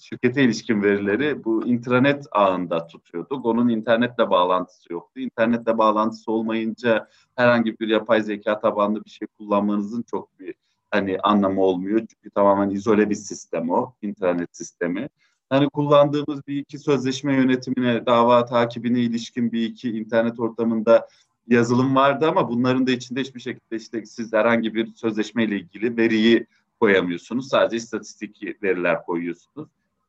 [0.00, 3.46] şirkete ilişkin verileri bu intranet ağında tutuyorduk.
[3.46, 5.20] Onun internetle bağlantısı yoktu.
[5.20, 10.54] İnternetle bağlantısı olmayınca herhangi bir yapay zeka tabanlı bir şey kullanmanızın çok bir
[10.90, 11.98] hani anlamı olmuyor.
[11.98, 15.08] Çünkü tamamen izole bir sistem o, internet sistemi.
[15.50, 21.08] Hani kullandığımız bir iki sözleşme yönetimine, dava takibine ilişkin bir iki internet ortamında
[21.48, 25.96] yazılım vardı ama bunların da içinde hiçbir şekilde işte siz herhangi bir sözleşme ile ilgili
[25.96, 26.46] veriyi
[26.80, 27.48] koyamıyorsunuz.
[27.48, 29.68] Sadece istatistik veriler koyuyorsunuz.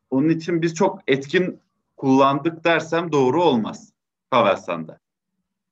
[0.10, 1.60] Onun için biz çok etkin
[1.98, 3.94] kullandık dersem doğru olmaz
[4.32, 5.00] Havelsan'da.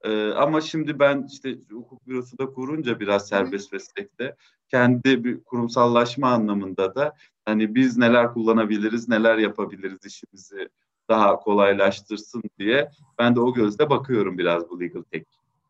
[0.03, 4.35] Ee, ama şimdi ben işte hukuk bürosu da kurunca biraz serbest meslekte
[4.67, 7.13] kendi bir kurumsallaşma anlamında da
[7.45, 10.69] hani biz neler kullanabiliriz, neler yapabiliriz işimizi
[11.09, 15.23] daha kolaylaştırsın diye ben de o gözle bakıyorum biraz bu legal tech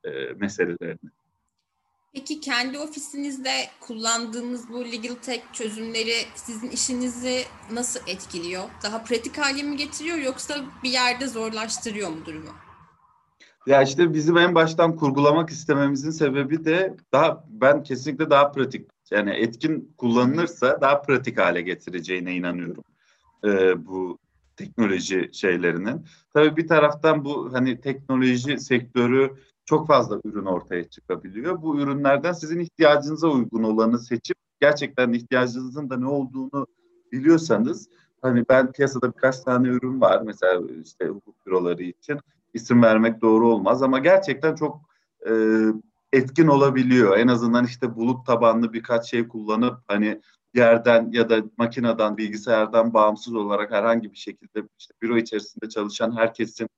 [0.04, 1.12] e, meselelerine.
[2.14, 8.64] Peki kendi ofisinizde kullandığınız bu legal tech çözümleri sizin işinizi nasıl etkiliyor?
[8.84, 12.50] Daha pratik hale mi getiriyor yoksa bir yerde zorlaştırıyor mu durumu?
[13.68, 19.30] Ya işte bizim en baştan kurgulamak istememizin sebebi de daha ben kesinlikle daha pratik yani
[19.30, 22.84] etkin kullanılırsa daha pratik hale getireceğine inanıyorum.
[23.46, 24.18] Ee, bu
[24.56, 26.06] teknoloji şeylerinin.
[26.34, 29.34] Tabii bir taraftan bu hani teknoloji sektörü
[29.68, 31.62] çok fazla ürün ortaya çıkabiliyor.
[31.62, 36.68] Bu ürünlerden sizin ihtiyacınıza uygun olanı seçip gerçekten ihtiyacınızın da ne olduğunu
[37.12, 37.90] biliyorsanız
[38.22, 42.20] hani ben piyasada birkaç tane ürün var mesela işte hukuk büroları için
[42.54, 44.82] isim vermek doğru olmaz ama gerçekten çok
[45.30, 45.32] e,
[46.14, 47.18] etkin olabiliyor.
[47.18, 50.22] En azından işte bulut tabanlı birkaç şey kullanıp hani
[50.54, 56.70] yerden ya da makineden, bilgisayardan bağımsız olarak herhangi bir şekilde işte büro içerisinde çalışan herkesin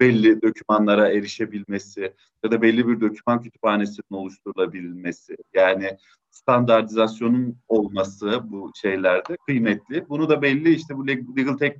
[0.00, 2.12] belli dokümanlara erişebilmesi
[2.44, 5.96] ya da belli bir doküman kütüphanesinin oluşturulabilmesi yani
[6.30, 10.08] standartizasyonun olması bu şeylerde kıymetli.
[10.08, 11.76] Bunu da belli işte bu legal tech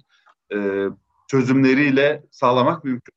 [0.53, 0.87] e,
[1.29, 3.15] çözümleriyle sağlamak mümkün.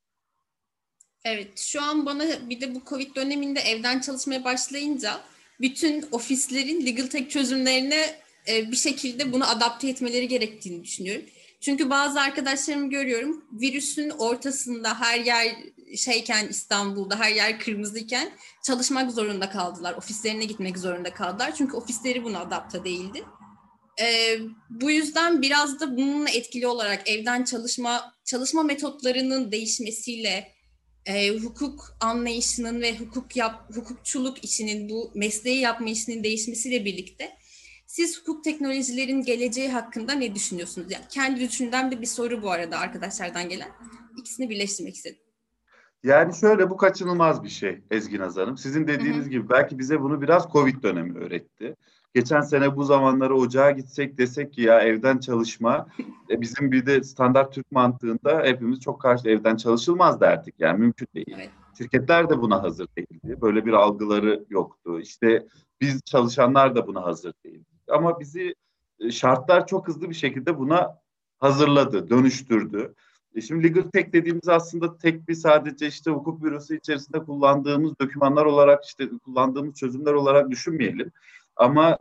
[1.26, 5.22] Evet, şu an bana bir de bu Covid döneminde evden çalışmaya başlayınca
[5.62, 8.06] bütün ofislerin legal tech çözümlerine
[8.48, 11.26] e, bir şekilde bunu adapte etmeleri gerektiğini düşünüyorum.
[11.60, 15.56] Çünkü bazı arkadaşlarımı görüyorum virüsün ortasında her yer
[15.98, 18.32] şeyken İstanbul'da her yer kırmızıyken
[18.64, 19.94] çalışmak zorunda kaldılar.
[19.94, 21.56] Ofislerine gitmek zorunda kaldılar.
[21.56, 23.24] Çünkü ofisleri buna adapte değildi.
[24.02, 30.52] Ee, bu yüzden biraz da bununla etkili olarak evden çalışma çalışma metotlarının değişmesiyle
[31.06, 37.39] e, hukuk anlayışının ve hukuk yap, hukukçuluk işinin bu mesleği yapma işinin değişmesiyle birlikte
[37.90, 40.92] siz hukuk teknolojilerin geleceği hakkında ne düşünüyorsunuz?
[40.92, 43.70] Yani kendi düşündüğüm de bir soru bu arada arkadaşlardan gelen.
[44.18, 45.20] İkisini birleştirmek istedim.
[46.04, 48.58] Yani şöyle bu kaçınılmaz bir şey Ezgi Hanım.
[48.58, 49.30] Sizin dediğiniz Hı-hı.
[49.30, 51.76] gibi belki bize bunu biraz Covid dönemi öğretti.
[52.14, 55.88] Geçen sene bu zamanları ocağa gitsek desek ki ya evden çalışma
[56.30, 60.56] e, bizim bir de standart Türk mantığında hepimiz çok karşı evden çalışılmaz derdik.
[60.60, 61.36] Yani mümkün değil.
[61.36, 61.50] Evet.
[61.78, 63.42] Şirketler de buna hazır değildi.
[63.42, 65.00] Böyle bir algıları yoktu.
[65.00, 65.46] İşte
[65.82, 67.69] biz çalışanlar da buna hazır değildi.
[67.90, 68.56] Ama bizi
[69.00, 71.00] e, şartlar çok hızlı bir şekilde buna
[71.38, 72.94] hazırladı, dönüştürdü.
[73.36, 78.46] E şimdi legal tech dediğimiz aslında tek bir sadece işte hukuk bürosu içerisinde kullandığımız dokümanlar
[78.46, 81.12] olarak işte kullandığımız çözümler olarak düşünmeyelim.
[81.56, 81.98] Ama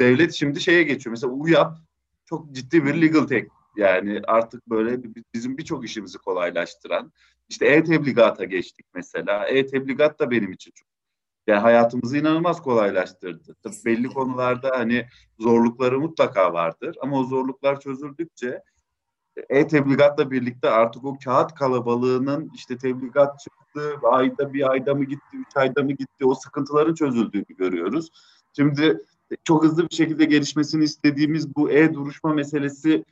[0.00, 1.10] devlet şimdi şeye geçiyor.
[1.10, 1.78] Mesela UYAP
[2.24, 3.44] çok ciddi bir legal tech.
[3.76, 5.00] Yani artık böyle
[5.34, 7.12] bizim birçok işimizi kolaylaştıran.
[7.48, 9.48] İşte e-tebligata geçtik mesela.
[9.48, 10.87] E-tebligat da benim için çok
[11.48, 13.56] yani hayatımızı inanılmaz kolaylaştırdı.
[13.62, 15.06] Tabii belli konularda hani
[15.38, 18.62] zorlukları mutlaka vardır ama o zorluklar çözüldükçe
[19.48, 25.56] e-tebligatla birlikte artık o kağıt kalabalığının işte tebligat çıktı, ayda bir ayda mı gitti, üç
[25.56, 28.10] ayda mı gitti o sıkıntıların çözüldüğünü görüyoruz.
[28.56, 28.98] Şimdi
[29.44, 33.04] çok hızlı bir şekilde gelişmesini istediğimiz bu e-duruşma meselesi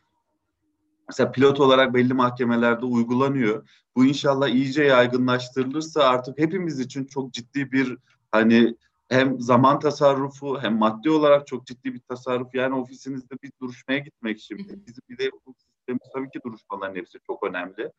[1.09, 3.69] mesela pilot olarak belli mahkemelerde uygulanıyor.
[3.97, 7.99] Bu inşallah iyice yaygınlaştırılırsa artık hepimiz için çok ciddi bir
[8.37, 8.77] hani
[9.09, 12.55] hem zaman tasarrufu hem maddi olarak çok ciddi bir tasarruf.
[12.55, 14.87] Yani ofisinizde bir duruşmaya gitmek şimdi.
[14.87, 17.93] Bizim bir de hukuk sistemimiz tabii ki duruşmaların hepsi çok önemli.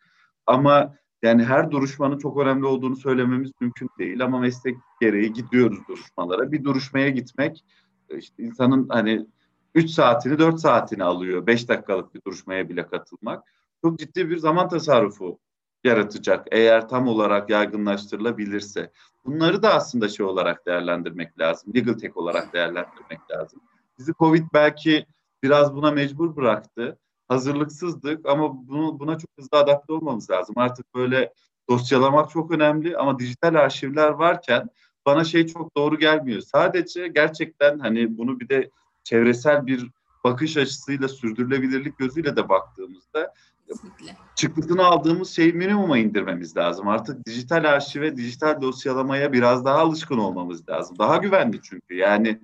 [0.46, 6.52] Ama yani her duruşmanın çok önemli olduğunu söylememiz mümkün değil ama meslek gereği gidiyoruz duruşmalara.
[6.52, 7.66] Bir duruşmaya gitmek
[8.10, 9.28] işte insanın hani
[9.76, 11.48] 3 saatini 4 saatini alıyor.
[11.48, 13.44] 5 dakikalık bir duruşmaya bile katılmak.
[13.82, 15.40] Çok ciddi bir zaman tasarrufu
[15.88, 18.92] yaratacak eğer tam olarak yaygınlaştırılabilirse.
[19.26, 21.74] Bunları da aslında şey olarak değerlendirmek lazım.
[21.76, 23.60] Legal tech olarak değerlendirmek lazım.
[24.00, 25.06] Bizi Covid belki
[25.44, 26.98] biraz buna mecbur bıraktı.
[27.28, 30.56] Hazırlıksızdık ama bunu, buna çok hızlı adapte olmamız lazım.
[30.58, 31.34] Artık böyle
[31.70, 34.70] dosyalamak çok önemli ama dijital arşivler varken
[35.06, 36.42] bana şey çok doğru gelmiyor.
[36.42, 38.70] Sadece gerçekten hani bunu bir de
[39.04, 39.92] çevresel bir
[40.24, 43.34] bakış açısıyla sürdürülebilirlik gözüyle de baktığımızda
[43.68, 44.18] Kesinlikle.
[44.36, 46.88] çıktısını aldığımız şeyi minimuma indirmemiz lazım.
[46.88, 50.98] Artık dijital arşive, dijital dosyalamaya biraz daha alışkın olmamız lazım.
[51.00, 51.96] Daha güvenli çünkü.
[51.96, 52.42] Yani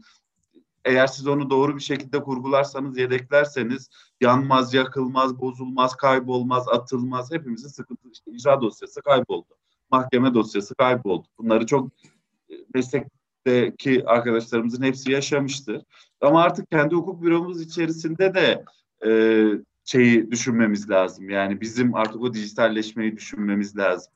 [0.86, 3.90] eğer siz onu doğru bir şekilde kurgularsanız, yedeklerseniz
[4.22, 7.32] yanmaz, yakılmaz, bozulmaz, kaybolmaz, atılmaz.
[7.32, 9.58] Hepimizin sıkıntı işte icra dosyası kayboldu.
[9.92, 11.28] Mahkeme dosyası kayboldu.
[11.38, 11.92] Bunları çok
[12.50, 15.82] e, meslekteki arkadaşlarımızın hepsi yaşamıştır.
[16.22, 18.64] Ama artık kendi hukuk büromuz içerisinde de
[19.06, 19.10] e,
[19.86, 21.30] şeyi düşünmemiz lazım.
[21.30, 24.14] Yani bizim artık o dijitalleşmeyi düşünmemiz lazım.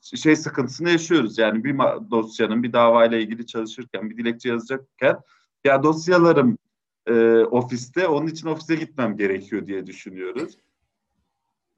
[0.00, 1.38] şey sıkıntısını yaşıyoruz.
[1.38, 1.78] Yani bir
[2.10, 5.18] dosyanın bir davayla ilgili çalışırken, bir dilekçe yazacakken
[5.64, 6.58] ya dosyalarım
[7.06, 10.58] e, ofiste, onun için ofise gitmem gerekiyor diye düşünüyoruz.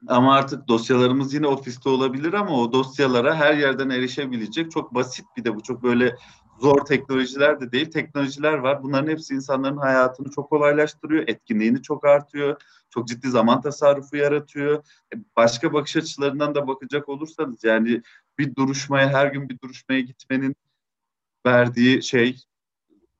[0.07, 5.43] Ama artık dosyalarımız yine ofiste olabilir ama o dosyalara her yerden erişebilecek çok basit bir
[5.43, 6.15] de bu çok böyle
[6.61, 8.83] zor teknolojiler de değil teknolojiler var.
[8.83, 14.83] Bunların hepsi insanların hayatını çok kolaylaştırıyor, etkinliğini çok artıyor, çok ciddi zaman tasarrufu yaratıyor.
[15.15, 18.01] E, başka bakış açılarından da bakacak olursanız yani
[18.39, 20.55] bir duruşmaya her gün bir duruşmaya gitmenin
[21.45, 22.37] verdiği şey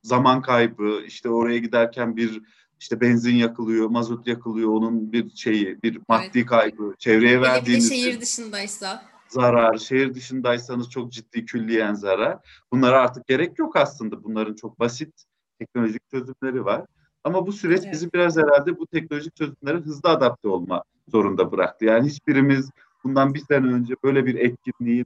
[0.04, 2.42] zaman kaybı, işte oraya giderken bir
[2.80, 6.46] işte benzin yakılıyor, mazot yakılıyor, onun bir şeyi, bir maddi evet.
[6.46, 7.92] kaybı, çevreye verdiğiniz...
[7.92, 9.15] Bir de şehir dışındaysa.
[9.36, 12.38] Zarar, şehir dışındaysanız çok ciddi külliyen zarar.
[12.72, 14.24] Bunlara artık gerek yok aslında.
[14.24, 15.24] Bunların çok basit
[15.60, 16.86] teknolojik çözümleri var.
[17.24, 17.94] Ama bu süreç evet.
[17.94, 21.86] bizi biraz herhalde bu teknolojik çözümlere hızlı adapte olma zorunda bıraktı.
[21.86, 22.70] Yani hiçbirimiz
[23.04, 25.06] bundan bir sene önce böyle bir etkinliğin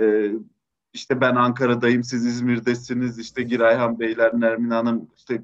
[0.00, 0.32] e,
[0.92, 5.42] işte ben Ankara'dayım, siz İzmir'desiniz, işte Girayhan Beyler, Nermin Hanım işte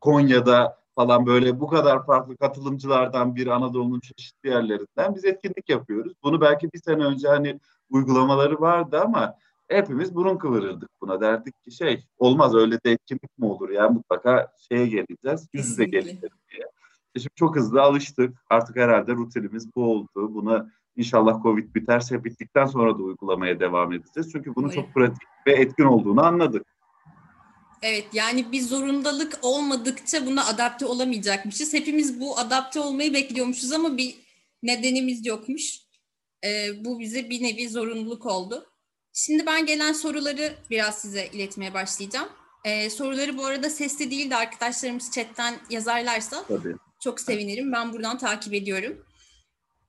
[0.00, 6.12] Konya'da falan böyle bu kadar farklı katılımcılardan bir Anadolu'nun çeşitli yerlerinden biz etkinlik yapıyoruz.
[6.22, 9.34] Bunu belki bir sene önce hani uygulamaları vardı ama
[9.68, 11.20] hepimiz burun kıvırırdık buna.
[11.20, 15.84] Derdik ki şey olmaz öyle de etkinlik mi olur ya mutlaka şeye geleceğiz, yüz yüze
[15.84, 16.64] geleceğiz diye.
[17.14, 18.38] E şimdi çok hızlı alıştık.
[18.50, 20.34] Artık herhalde rutinimiz bu oldu.
[20.34, 24.32] Buna inşallah Covid biterse bittikten sonra da uygulamaya devam edeceğiz.
[24.32, 26.66] Çünkü bunun çok pratik ve etkin olduğunu anladık.
[27.82, 31.74] Evet yani bir zorundalık olmadıkça buna adapte olamayacakmışız.
[31.74, 34.14] Hepimiz bu adapte olmayı bekliyormuşuz ama bir
[34.62, 35.78] nedenimiz yokmuş.
[36.44, 38.66] Ee, bu bize bir nevi zorunluluk oldu.
[39.12, 42.28] Şimdi ben gelen soruları biraz size iletmeye başlayacağım.
[42.64, 46.74] Ee, soruları bu arada sesli değil de arkadaşlarımız chatten yazarlarsa Tabii.
[47.00, 47.72] çok sevinirim.
[47.72, 49.04] Ben buradan takip ediyorum.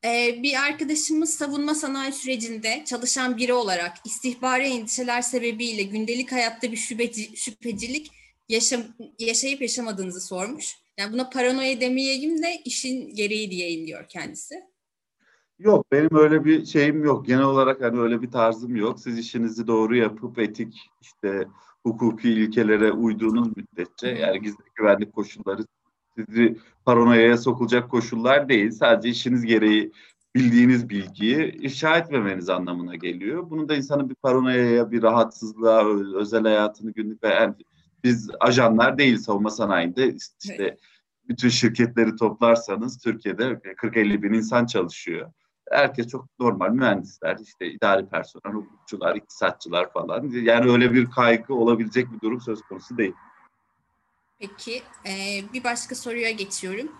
[0.06, 6.78] Ee, bir arkadaşımız savunma sanayi sürecinde çalışan biri olarak istihbari endişeler sebebiyle gündelik hayatta bir
[6.78, 8.12] şüpheci, şüphecilik
[8.50, 8.82] yaşam,
[9.20, 10.76] yaşayıp yaşamadığınızı sormuş.
[10.98, 14.56] Yani buna paranoya demeyeyim de işin gereği diyeyim diyor kendisi.
[15.60, 17.28] Yok benim öyle bir şeyim yok.
[17.28, 19.00] Genel olarak hani öyle bir tarzım yok.
[19.00, 21.48] Siz işinizi doğru yapıp etik işte
[21.84, 25.66] hukuki ilkelere uyduğunuz müddetçe yani gizli güvenlik koşulları
[26.18, 26.58] sizi
[26.90, 28.72] paranoyaya sokulacak koşullar değil.
[28.72, 29.92] Sadece işiniz gereği
[30.36, 33.50] bildiğiniz bilgiyi ifşa etmemeniz anlamına geliyor.
[33.50, 37.56] Bunun da insanın bir paranoyaya, bir rahatsızlığa, özel hayatını günlük yani
[38.04, 40.80] biz ajanlar değil savunma sanayinde işte evet.
[41.28, 45.32] bütün şirketleri toplarsanız Türkiye'de 40-50 bin insan çalışıyor.
[45.72, 50.30] Herkes çok normal mühendisler, işte idari personel, hukukçular, iktisatçılar falan.
[50.30, 53.14] Yani öyle bir kaygı olabilecek bir durum söz konusu değil.
[54.40, 56.92] Peki e, bir başka soruya geçiyorum.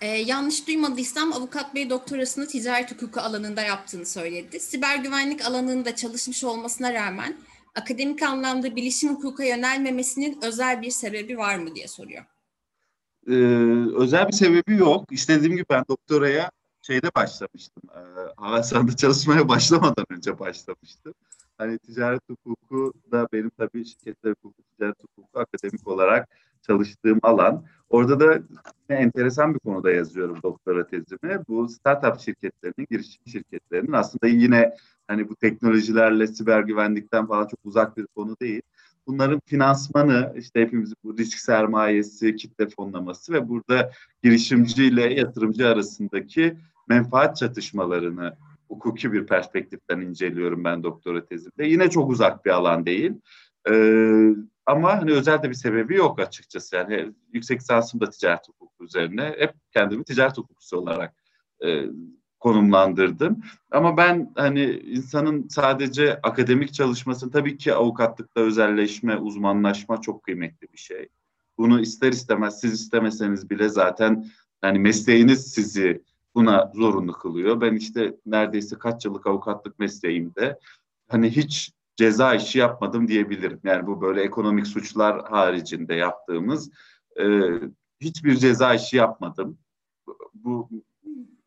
[0.00, 4.60] E, yanlış duymadıysam avukat bey doktorasını ticaret hukuku alanında yaptığını söyledi.
[4.60, 7.36] Siber güvenlik alanında çalışmış olmasına rağmen
[7.74, 12.24] akademik anlamda bilişim hukuka yönelmemesinin özel bir sebebi var mı diye soruyor.
[13.26, 13.32] Ee,
[13.96, 15.04] özel bir sebebi yok.
[15.10, 16.50] İşte dediğim gibi ben doktoraya
[16.82, 17.82] şeyde başlamıştım.
[17.94, 18.00] E,
[18.36, 21.14] Havelsan'da çalışmaya başlamadan önce başlamıştım.
[21.60, 26.28] Hani ticaret hukuku da benim tabii şirketler hukuku, ticaret hukuku akademik olarak
[26.66, 27.64] çalıştığım alan.
[27.90, 28.42] Orada da
[28.88, 31.40] enteresan bir konuda yazıyorum doktora tezimi.
[31.48, 34.74] Bu startup şirketlerinin, girişim şirketlerinin aslında yine
[35.08, 38.62] hani bu teknolojilerle siber güvenlikten falan çok uzak bir konu değil.
[39.06, 43.90] Bunların finansmanı, işte hepimizin bu risk sermayesi, kitle fonlaması ve burada
[44.22, 46.56] girişimci ile yatırımcı arasındaki
[46.88, 48.36] menfaat çatışmalarını
[48.70, 51.66] hukuki bir perspektiften inceliyorum ben doktora tezimde.
[51.66, 53.12] Yine çok uzak bir alan değil.
[53.70, 54.30] Ee,
[54.66, 56.76] ama hani özel de bir sebebi yok açıkçası.
[56.76, 59.34] Yani yüksek lisansım da ticaret hukuku üzerine.
[59.38, 61.14] Hep kendimi ticaret hukukçusu olarak
[61.64, 61.84] e,
[62.40, 63.42] konumlandırdım.
[63.70, 70.78] Ama ben hani insanın sadece akademik çalışması tabii ki avukatlıkta özelleşme, uzmanlaşma çok kıymetli bir
[70.78, 71.08] şey.
[71.58, 74.26] Bunu ister istemez siz istemeseniz bile zaten
[74.64, 76.02] yani mesleğiniz sizi
[76.34, 77.60] buna zorunlu kılıyor.
[77.60, 80.58] Ben işte neredeyse kaç yıllık avukatlık mesleğimde
[81.08, 83.60] hani hiç ceza işi yapmadım diyebilirim.
[83.64, 86.70] Yani bu böyle ekonomik suçlar haricinde yaptığımız
[87.20, 87.50] e,
[88.00, 89.58] hiçbir ceza işi yapmadım.
[90.34, 90.68] Bu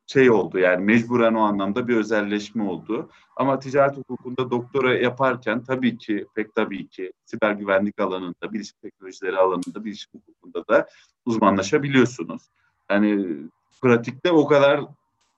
[0.07, 3.09] şey oldu yani mecburen o anlamda bir özelleşme oldu.
[3.35, 9.37] Ama ticaret hukukunda doktora yaparken tabii ki pek tabii ki siber güvenlik alanında, bilişim teknolojileri
[9.37, 10.87] alanında, bilişim hukukunda da
[11.25, 12.41] uzmanlaşabiliyorsunuz.
[12.87, 13.37] Hani
[13.83, 14.81] pratikte o kadar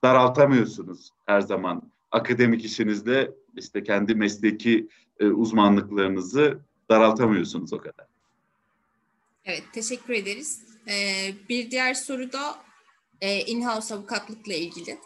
[0.04, 4.88] daraltamıyorsunuz her zaman akademik işinizde işte kendi mesleki
[5.20, 8.06] e, uzmanlıklarınızı daraltamıyorsunuz o kadar.
[9.46, 10.62] Evet, teşekkür ederiz.
[10.88, 12.56] Ee, bir diğer soru da
[13.22, 14.98] e, in-house avukatlıkla ilgili.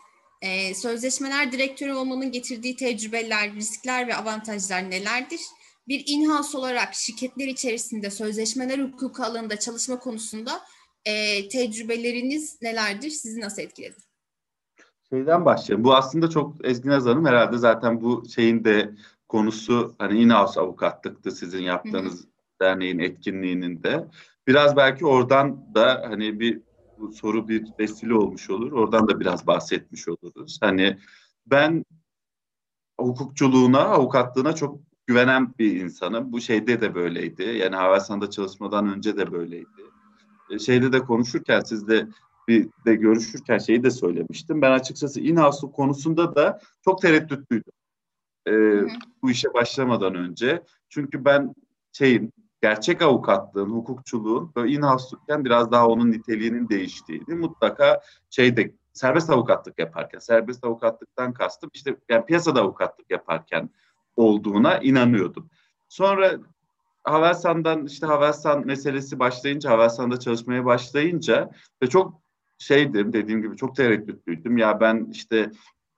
[0.42, 5.42] E, sözleşmeler direktörü olmanın getirdiği tecrübeler, riskler ve avantajlar nelerdir?
[5.88, 10.62] Bir in-house olarak şirketler içerisinde sözleşmeler hukuku alanında çalışma konusunda
[11.06, 13.10] e, tecrübeleriniz nelerdir?
[13.10, 13.96] Sizi nasıl etkiledi?
[15.10, 15.84] Şeyden başlayalım.
[15.84, 18.96] Bu aslında çok Ezgi Naz Hanım herhalde zaten bu şeyin de
[19.28, 22.30] konusu hani in-house avukatlıktı sizin yaptığınız Hı-hı.
[22.62, 24.08] derneğin etkinliğinin de.
[24.48, 26.62] Biraz belki oradan da hani bir
[27.00, 28.72] bu soru bir vesile olmuş olur.
[28.72, 30.58] Oradan da biraz bahsetmiş oluruz.
[30.62, 30.98] Hani
[31.46, 31.86] ben
[33.00, 36.32] hukukçuluğuna, avukatlığına çok güvenen bir insanım.
[36.32, 37.44] Bu şeyde de böyleydi.
[37.44, 39.79] Yani Havelsan'da çalışmadan önce de böyleydi.
[40.50, 42.08] E, şeyde de konuşurken sizde
[42.48, 44.62] bir de görüşürken şeyi de söylemiştim.
[44.62, 47.74] Ben açıkçası in-house konusunda da çok tereddütlüydüm.
[48.48, 48.82] Ee,
[49.22, 50.64] bu işe başlamadan önce.
[50.90, 51.56] Çünkü ben
[51.92, 59.80] şeyin gerçek avukatlığın, hukukçuluğun böyle in-house'lukten biraz daha onun niteliğinin değiştiğini mutlaka şeyde serbest avukatlık
[59.80, 63.70] yaparken, serbest avukatlıktan kastım işte yani piyasada avukatlık yaparken
[64.16, 65.50] olduğuna inanıyordum.
[65.90, 66.32] Sonra
[67.04, 71.52] Havelsan'dan işte Havelsan meselesi başlayınca, Havelsan'da çalışmaya başlayınca
[71.84, 72.22] ve çok
[72.58, 74.58] şeydim dediğim gibi çok tereddütlüydüm.
[74.58, 75.52] Ya ben işte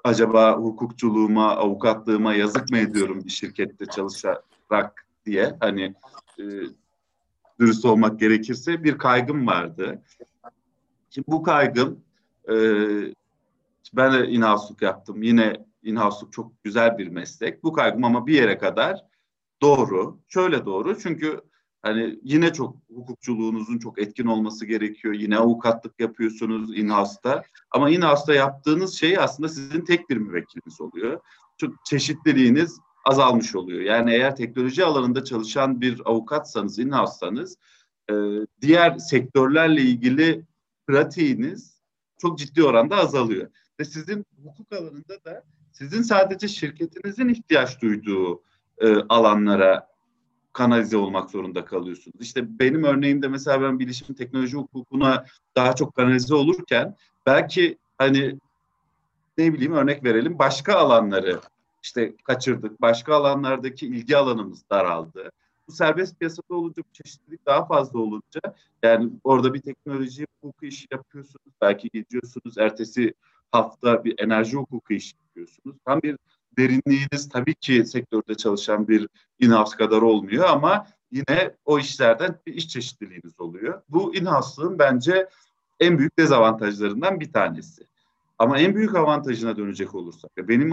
[0.04, 5.94] acaba hukukçuluğuma, avukatlığıma yazık mı ediyorum bir şirkette çalışarak diye hani
[6.40, 6.44] e,
[7.60, 10.02] dürüst olmak gerekirse bir kaygım vardı.
[11.10, 12.04] Şimdi bu kaygım
[12.50, 12.56] e,
[13.94, 15.24] ben de inhouse'luk yaptım.
[15.24, 17.64] Yine inhouse'luk çok güzel bir meslek.
[17.64, 19.11] Bu kaygım ama bir yere kadar
[19.62, 20.20] doğru.
[20.28, 21.42] Şöyle doğru çünkü
[21.82, 25.14] hani yine çok hukukçuluğunuzun çok etkin olması gerekiyor.
[25.14, 27.44] Yine avukatlık yapıyorsunuz in-house'da.
[27.72, 31.20] Ama in-house'da yaptığınız şey aslında sizin tek bir müvekkiliniz oluyor.
[31.58, 33.82] Çok çeşitliliğiniz azalmış oluyor.
[33.82, 37.58] Yani eğer teknoloji alanında çalışan bir avukatsanız, in-house'sanız
[38.12, 38.14] e,
[38.62, 40.46] diğer sektörlerle ilgili
[40.88, 41.82] pratiğiniz
[42.18, 43.52] çok ciddi oranda azalıyor.
[43.80, 48.44] Ve sizin hukuk alanında da sizin sadece şirketinizin ihtiyaç duyduğu
[48.82, 49.88] e, alanlara
[50.54, 52.16] kanalize olmak zorunda kalıyorsunuz.
[52.20, 55.26] İşte benim örneğimde mesela ben bilişim teknoloji hukukuna
[55.56, 58.38] daha çok kanalize olurken belki hani
[59.38, 61.40] ne bileyim örnek verelim başka alanları
[61.84, 62.82] işte kaçırdık.
[62.82, 65.32] Başka alanlardaki ilgi alanımız daraldı.
[65.68, 68.42] Bu serbest piyasada olunca bu çeşitlilik daha fazla olunca
[68.84, 71.54] yani orada bir teknoloji hukuku işi yapıyorsunuz.
[71.62, 73.14] Belki gidiyorsunuz ertesi
[73.52, 75.76] hafta bir enerji hukuku işi yapıyorsunuz.
[75.86, 76.18] Tam bir
[76.58, 79.08] derinliğiniz tabii ki sektörde çalışan bir
[79.40, 83.82] in-house kadar olmuyor ama yine o işlerden bir iş çeşitliliğiniz oluyor.
[83.90, 85.28] Bu in-house'lığın bence
[85.80, 87.84] en büyük dezavantajlarından bir tanesi.
[88.38, 90.72] Ama en büyük avantajına dönecek olursak, benim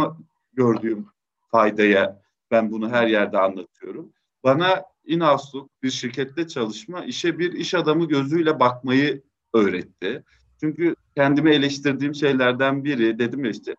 [0.53, 1.07] gördüğüm
[1.51, 4.13] faydaya ben bunu her yerde anlatıyorum.
[4.45, 9.23] Bana in-house'luk bir şirkette çalışma işe bir iş adamı gözüyle bakmayı
[9.55, 10.23] öğretti.
[10.61, 13.75] Çünkü kendimi eleştirdiğim şeylerden biri dedim ya işte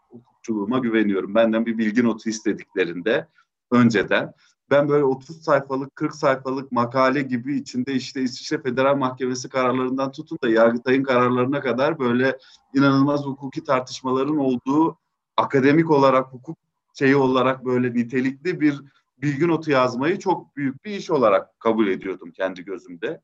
[0.50, 1.36] hukukçuluğuma güveniyorum.
[1.36, 3.28] Benden bir bilgi notu istediklerinde
[3.72, 4.34] önceden
[4.70, 10.38] ben böyle 30 sayfalık 40 sayfalık makale gibi içinde işte İsviçre Federal Mahkemesi kararlarından tutun
[10.43, 12.38] da Yargıtay'ın kararlarına kadar böyle
[12.74, 14.97] inanılmaz hukuki tartışmaların olduğu
[15.38, 16.58] akademik olarak hukuk
[16.93, 18.82] şeyi olarak böyle nitelikli bir
[19.18, 23.22] bilgi notu yazmayı çok büyük bir iş olarak kabul ediyordum kendi gözümde.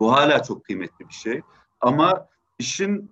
[0.00, 1.42] Bu hala çok kıymetli bir şey.
[1.80, 2.28] Ama
[2.58, 3.10] işin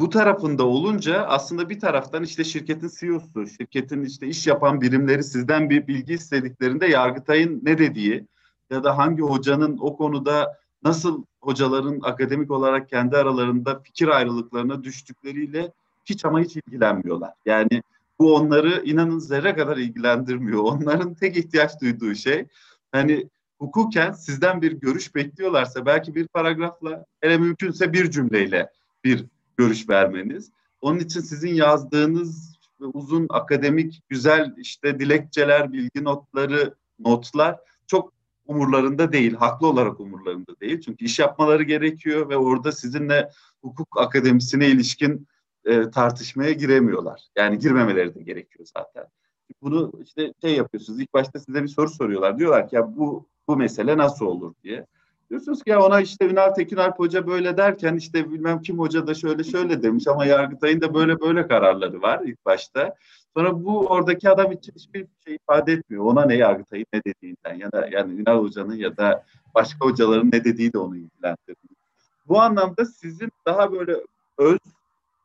[0.00, 5.70] bu tarafında olunca aslında bir taraftan işte şirketin CEO'su, şirketin işte iş yapan birimleri sizden
[5.70, 8.26] bir bilgi istediklerinde Yargıtay'ın ne dediği
[8.70, 15.72] ya da hangi hocanın o konuda nasıl hocaların akademik olarak kendi aralarında fikir ayrılıklarına düştükleriyle
[16.04, 17.32] hiç ama hiç ilgilenmiyorlar.
[17.46, 17.82] Yani
[18.18, 20.62] bu onları inanın zerre kadar ilgilendirmiyor.
[20.62, 22.46] Onların tek ihtiyaç duyduğu şey
[22.92, 23.28] hani
[23.58, 28.70] hukuken sizden bir görüş bekliyorlarsa belki bir paragrafla hele mümkünse bir cümleyle
[29.04, 29.26] bir
[29.56, 30.50] görüş vermeniz.
[30.80, 38.12] Onun için sizin yazdığınız uzun akademik güzel işte dilekçeler, bilgi notları, notlar çok
[38.46, 39.34] umurlarında değil.
[39.34, 40.80] Haklı olarak umurlarında değil.
[40.80, 43.30] Çünkü iş yapmaları gerekiyor ve orada sizinle
[43.62, 45.26] hukuk akademisine ilişkin
[45.64, 47.20] e, tartışmaya giremiyorlar.
[47.36, 49.04] Yani girmemeleri de gerekiyor zaten.
[49.62, 51.00] Bunu işte şey yapıyorsunuz.
[51.00, 52.38] İlk başta size bir soru soruyorlar.
[52.38, 54.86] Diyorlar ki ya bu bu mesele nasıl olur diye.
[55.30, 59.14] Diyorsunuz ki ya ona işte Ünal Tekin Hoca böyle derken işte bilmem kim hoca da
[59.14, 62.94] şöyle şöyle demiş ama Yargıtay'ın da böyle böyle kararları var ilk başta.
[63.36, 66.04] Sonra bu oradaki adam için hiçbir şey ifade etmiyor.
[66.04, 69.24] Ona ne Yargıtay'ın ne dediğinden ya da yani Ünal Hoca'nın ya da
[69.54, 71.76] başka hocaların ne dediği de onu ilgilendirmiyor.
[72.28, 73.96] Bu anlamda sizin daha böyle
[74.38, 74.58] öz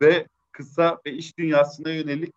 [0.02, 2.34] ve kısa ve iş dünyasına yönelik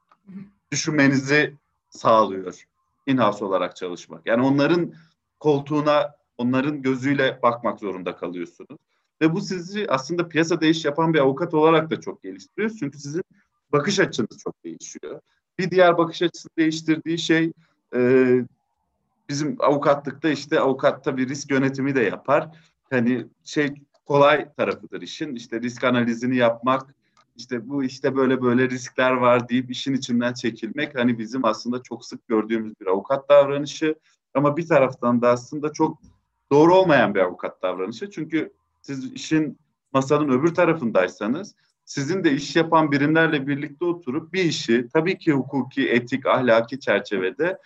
[0.72, 1.54] düşünmenizi
[1.90, 2.64] sağlıyor
[3.06, 4.26] in-house olarak çalışmak.
[4.26, 4.92] Yani onların
[5.40, 8.80] koltuğuna, onların gözüyle bakmak zorunda kalıyorsunuz.
[9.20, 12.70] Ve bu sizi aslında piyasada iş yapan bir avukat olarak da çok geliştiriyor.
[12.80, 13.24] Çünkü sizin
[13.72, 15.20] bakış açınız çok değişiyor.
[15.58, 17.52] Bir diğer bakış açısı değiştirdiği şey
[17.94, 18.30] e,
[19.28, 22.48] bizim avukatlıkta işte avukatta bir risk yönetimi de yapar.
[22.90, 23.74] Hani şey
[24.06, 25.34] kolay tarafıdır işin.
[25.34, 26.94] İşte risk analizini yapmak,
[27.36, 32.04] işte bu işte böyle böyle riskler var deyip işin içinden çekilmek hani bizim aslında çok
[32.04, 33.94] sık gördüğümüz bir avukat davranışı
[34.34, 35.98] ama bir taraftan da aslında çok
[36.52, 38.10] doğru olmayan bir avukat davranışı.
[38.10, 39.58] Çünkü siz işin
[39.92, 45.88] masanın öbür tarafındaysanız sizin de iş yapan birimlerle birlikte oturup bir işi tabii ki hukuki,
[45.88, 47.58] etik, ahlaki çerçevede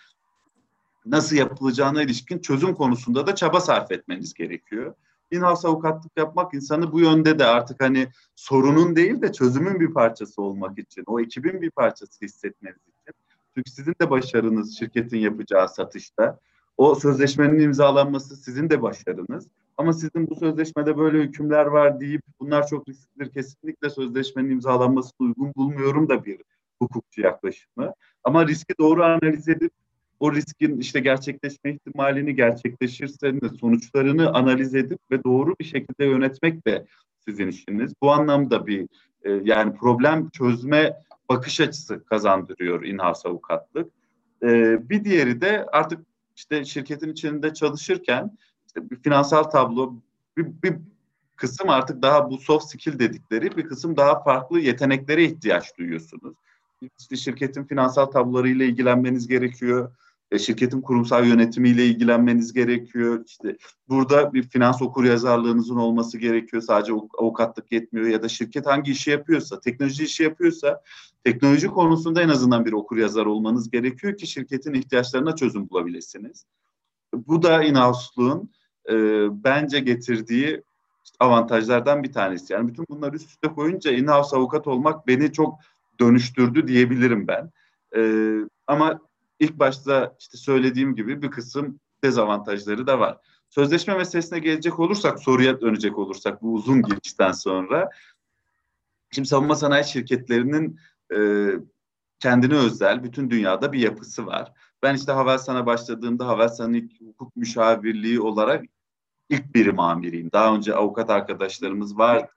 [1.05, 4.93] nasıl yapılacağına ilişkin çözüm konusunda da çaba sarf etmeniz gerekiyor.
[5.31, 10.41] In-house avukatlık yapmak insanı bu yönde de artık hani sorunun değil de çözümün bir parçası
[10.41, 13.13] olmak için, o ekibin bir parçası hissetmeniz için.
[13.55, 16.39] Çünkü sizin de başarınız şirketin yapacağı satışta.
[16.79, 19.47] O sözleşmenin imzalanması sizin de başarınız.
[19.77, 25.53] Ama sizin bu sözleşmede böyle hükümler var deyip bunlar çok risklidir kesinlikle sözleşmenin imzalanmasını uygun
[25.55, 26.41] bulmuyorum da bir
[26.81, 27.93] hukukçu yaklaşımı.
[28.23, 29.71] Ama riski doğru analiz edip
[30.19, 36.85] o riskin işte gerçekleşme ihtimalini gerçekleşirse sonuçlarını analiz edip ve doğru bir şekilde yönetmek de
[37.25, 37.93] sizin işiniz.
[38.01, 38.87] Bu anlamda bir
[39.23, 40.93] e, yani problem çözme
[41.29, 43.91] bakış açısı kazandırıyor in-house avukatlık.
[44.43, 44.49] E,
[44.89, 46.08] bir diğeri de artık
[46.39, 48.37] işte şirketin içinde çalışırken
[48.67, 49.93] işte bir finansal tablo
[50.37, 50.75] bir, bir
[51.35, 56.35] kısım artık daha bu soft skill dedikleri bir kısım daha farklı yeteneklere ihtiyaç duyuyorsunuz.
[56.99, 59.95] İşte şirketin finansal tablolarıyla ilgilenmeniz gerekiyor
[60.31, 63.23] e, şirketin kurumsal yönetimiyle ilgilenmeniz gerekiyor.
[63.25, 63.57] İşte
[63.89, 66.63] burada bir finans okur yazarlığınızın olması gerekiyor.
[66.63, 70.81] Sadece avukatlık yetmiyor ya da şirket hangi işi yapıyorsa, teknoloji işi yapıyorsa
[71.23, 76.45] teknoloji konusunda en azından bir okur yazar olmanız gerekiyor ki şirketin ihtiyaçlarına çözüm bulabilirsiniz.
[77.13, 78.51] Bu da in-house'luğun
[78.89, 78.93] e,
[79.43, 80.63] bence getirdiği
[81.19, 82.53] avantajlardan bir tanesi.
[82.53, 85.59] Yani bütün bunları üst üste koyunca in-house avukat olmak beni çok
[85.99, 87.51] dönüştürdü diyebilirim ben.
[87.95, 88.33] E,
[88.67, 88.99] ama
[89.39, 93.17] ilk başta işte söylediğim gibi bir kısım dezavantajları da var.
[93.49, 97.89] Sözleşme meselesine gelecek olursak, soruya dönecek olursak bu uzun girişten sonra.
[99.11, 100.79] Şimdi savunma sanayi şirketlerinin
[101.15, 101.49] e,
[102.19, 104.53] kendine özel bütün dünyada bir yapısı var.
[104.83, 108.65] Ben işte Havelsan'a başladığımda Havelsan'ın ilk hukuk müşavirliği olarak
[109.29, 110.31] ilk birim amiriyim.
[110.31, 112.31] Daha önce avukat arkadaşlarımız vardı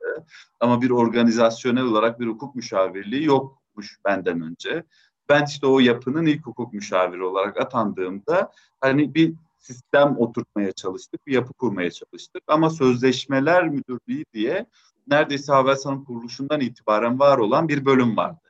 [0.60, 4.84] ama bir organizasyonel olarak bir hukuk müşavirliği yokmuş benden önce
[5.32, 11.32] ben işte o yapının ilk hukuk müşaviri olarak atandığımda hani bir sistem oturtmaya çalıştık, bir
[11.32, 12.42] yapı kurmaya çalıştık.
[12.46, 14.66] Ama sözleşmeler müdürlüğü diye
[15.08, 18.40] neredeyse Havelsan'ın kuruluşundan itibaren var olan bir bölüm vardı.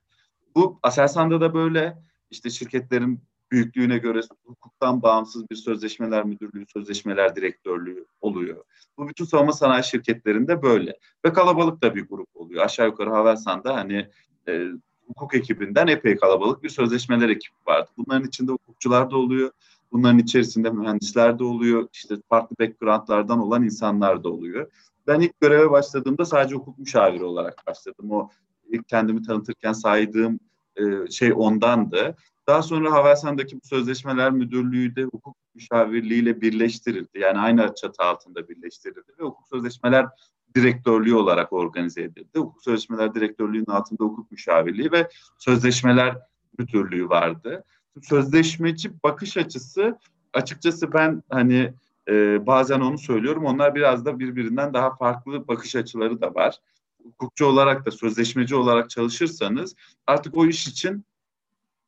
[0.54, 1.98] Bu Aselsan'da da böyle
[2.30, 3.20] işte şirketlerin
[3.50, 8.64] büyüklüğüne göre hukuktan bağımsız bir sözleşmeler müdürlüğü, sözleşmeler direktörlüğü oluyor.
[8.98, 10.98] Bu bütün savunma sanayi şirketlerinde böyle.
[11.24, 12.64] Ve kalabalık da bir grup oluyor.
[12.64, 14.10] Aşağı yukarı Havelsan'da hani
[14.48, 14.66] e,
[15.06, 17.90] hukuk ekibinden epey kalabalık bir sözleşmeler ekibi vardı.
[17.96, 19.50] Bunların içinde hukukçular da oluyor.
[19.92, 21.88] Bunların içerisinde mühendisler de oluyor.
[21.92, 24.70] İşte farklı backgroundlardan olan insanlar da oluyor.
[25.06, 28.10] Ben ilk göreve başladığımda sadece hukuk müşaviri olarak başladım.
[28.10, 28.30] O
[28.68, 30.40] ilk kendimi tanıtırken saydığım
[30.76, 32.16] e, şey ondandı.
[32.46, 37.18] Daha sonra Havelsan'daki bu sözleşmeler müdürlüğü de hukuk müşavirliğiyle birleştirildi.
[37.18, 40.06] Yani aynı çatı altında birleştirildi ve hukuk sözleşmeler
[40.54, 42.38] direktörlüğü olarak organize edildi.
[42.38, 46.18] Hukuk Sözleşmeler Direktörlüğü'nün altında hukuk müşavirliği ve sözleşmeler
[46.58, 47.64] müdürlüğü vardı.
[48.02, 49.98] Sözleşmeci bakış açısı
[50.32, 51.74] açıkçası ben hani
[52.08, 53.44] e, bazen onu söylüyorum.
[53.44, 56.58] Onlar biraz da birbirinden daha farklı bakış açıları da var.
[57.04, 59.76] Hukukçu olarak da sözleşmeci olarak çalışırsanız
[60.06, 61.04] artık o iş için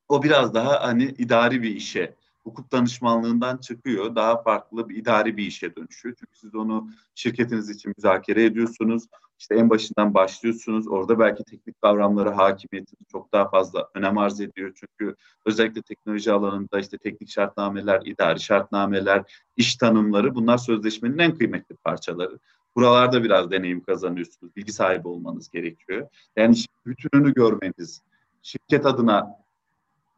[0.08, 4.14] o biraz daha hani idari bir işe hukuk danışmanlığından çıkıyor.
[4.14, 6.14] Daha farklı bir idari bir işe dönüşüyor.
[6.18, 9.04] Çünkü siz onu şirketiniz için müzakere ediyorsunuz.
[9.38, 10.88] İşte en başından başlıyorsunuz.
[10.88, 14.72] Orada belki teknik kavramlara hakimiyetiniz çok daha fazla önem arz ediyor.
[14.74, 21.76] Çünkü özellikle teknoloji alanında işte teknik şartnameler, idari şartnameler, iş tanımları bunlar sözleşmenin en kıymetli
[21.76, 22.38] parçaları.
[22.76, 24.56] Buralarda biraz deneyim kazanıyorsunuz.
[24.56, 26.08] Bilgi sahibi olmanız gerekiyor.
[26.36, 28.02] Yani bütününü görmeniz,
[28.42, 29.43] şirket adına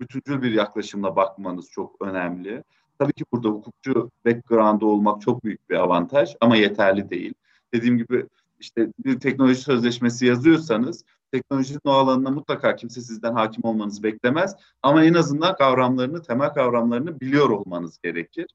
[0.00, 2.64] bütüncül bir yaklaşımla bakmanız çok önemli.
[2.98, 7.34] Tabii ki burada hukukçu background'ı olmak çok büyük bir avantaj ama yeterli değil.
[7.74, 8.26] Dediğim gibi
[8.60, 14.56] işte bir teknoloji sözleşmesi yazıyorsanız teknolojinin o alanına mutlaka kimse sizden hakim olmanızı beklemez.
[14.82, 18.46] Ama en azından kavramlarını, temel kavramlarını biliyor olmanız gerekir.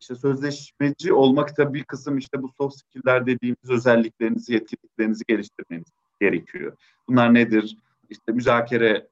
[0.00, 5.88] İşte sözleşmeci olmak da bir kısım işte bu soft skill'ler dediğimiz özelliklerinizi, yetkinliklerinizi geliştirmeniz
[6.20, 6.76] gerekiyor.
[7.08, 7.76] Bunlar nedir?
[8.10, 9.06] İşte müzakere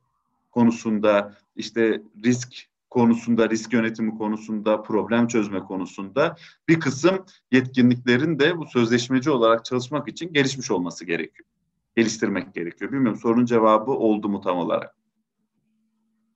[0.55, 2.49] konusunda, işte risk
[2.91, 6.37] konusunda, risk yönetimi konusunda, problem çözme konusunda
[6.69, 11.49] bir kısım yetkinliklerin de bu sözleşmeci olarak çalışmak için gelişmiş olması gerekiyor.
[11.97, 12.93] geliştirmek gerekiyor.
[12.93, 14.97] Bilmiyorum sorunun cevabı oldu mu tam olarak?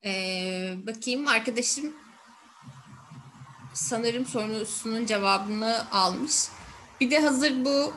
[0.05, 1.93] Ee, bakayım arkadaşım
[3.75, 6.49] sanırım sorusunun cevabını almış.
[7.01, 7.93] Bir de hazır bu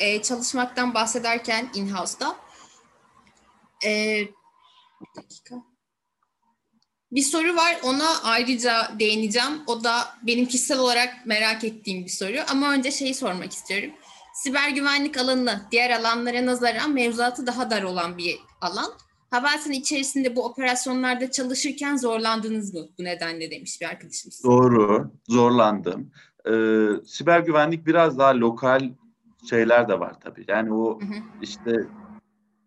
[0.00, 2.36] e, çalışmaktan bahsederken in-house'da
[3.86, 4.22] e,
[5.00, 5.54] bir dakika.
[7.12, 9.62] Bir soru var ona ayrıca değineceğim.
[9.66, 9.92] O da
[10.22, 12.36] benim kişisel olarak merak ettiğim bir soru.
[12.50, 13.90] Ama önce şeyi sormak istiyorum.
[14.34, 18.92] Siber güvenlik alanı diğer alanlara nazaran mevzuatı daha dar olan bir alan.
[19.30, 24.44] Havelsan içerisinde bu operasyonlarda çalışırken zorlandınız mı bu nedenle demiş bir arkadaşımız.
[24.44, 26.12] Doğru, zorlandım.
[26.46, 28.90] Ee, siber güvenlik biraz daha lokal
[29.50, 30.44] şeyler de var tabii.
[30.48, 31.14] Yani o hı hı.
[31.42, 31.72] işte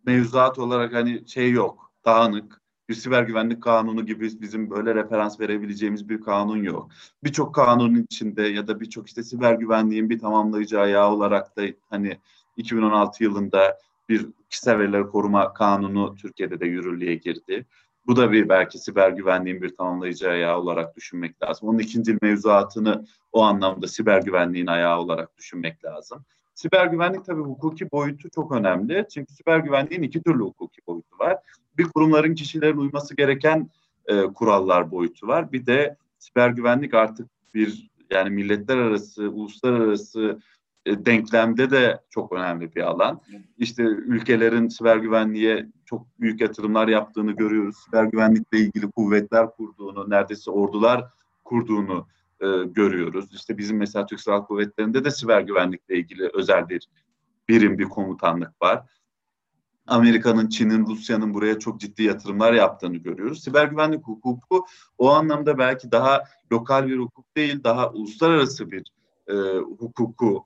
[0.05, 2.61] mevzuat olarak hani şey yok, dağınık.
[2.89, 6.91] Bir siber güvenlik kanunu gibi bizim böyle referans verebileceğimiz bir kanun yok.
[7.23, 12.19] Birçok kanunun içinde ya da birçok işte siber güvenliğin bir tamamlayıcı ayağı olarak da hani
[12.57, 13.77] 2016 yılında
[14.09, 17.65] bir kişisel verileri koruma kanunu Türkiye'de de yürürlüğe girdi.
[18.07, 21.69] Bu da bir belki siber güvenliğin bir tamamlayıcı ayağı olarak düşünmek lazım.
[21.69, 26.25] Onun ikinci mevzuatını o anlamda siber güvenliğin ayağı olarak düşünmek lazım.
[26.53, 29.05] Siber güvenlik tabii hukuki boyutu çok önemli.
[29.13, 31.37] Çünkü siber güvenliğin iki türlü hukuki boyutu var.
[31.77, 33.69] Bir kurumların kişilerin uyması gereken
[34.05, 35.51] e, kurallar boyutu var.
[35.51, 40.39] Bir de siber güvenlik artık bir yani milletler arası, uluslararası
[40.85, 43.21] e, denklemde de çok önemli bir alan.
[43.57, 47.75] İşte ülkelerin siber güvenliğe çok büyük yatırımlar yaptığını görüyoruz.
[47.85, 51.05] Siber güvenlikle ilgili kuvvetler kurduğunu, neredeyse ordular
[51.43, 52.07] kurduğunu
[52.41, 53.33] e, görüyoruz.
[53.33, 56.87] İşte bizim mesela Türk Silahlı Kuvvetleri'nde de siber güvenlikle ilgili özel bir
[57.49, 58.83] birim, bir komutanlık var.
[59.87, 63.43] Amerika'nın, Çin'in, Rusya'nın buraya çok ciddi yatırımlar yaptığını görüyoruz.
[63.43, 64.65] Siber güvenlik hukuku
[64.97, 68.83] o anlamda belki daha lokal bir hukuk değil, daha uluslararası bir
[69.27, 70.45] e, hukuku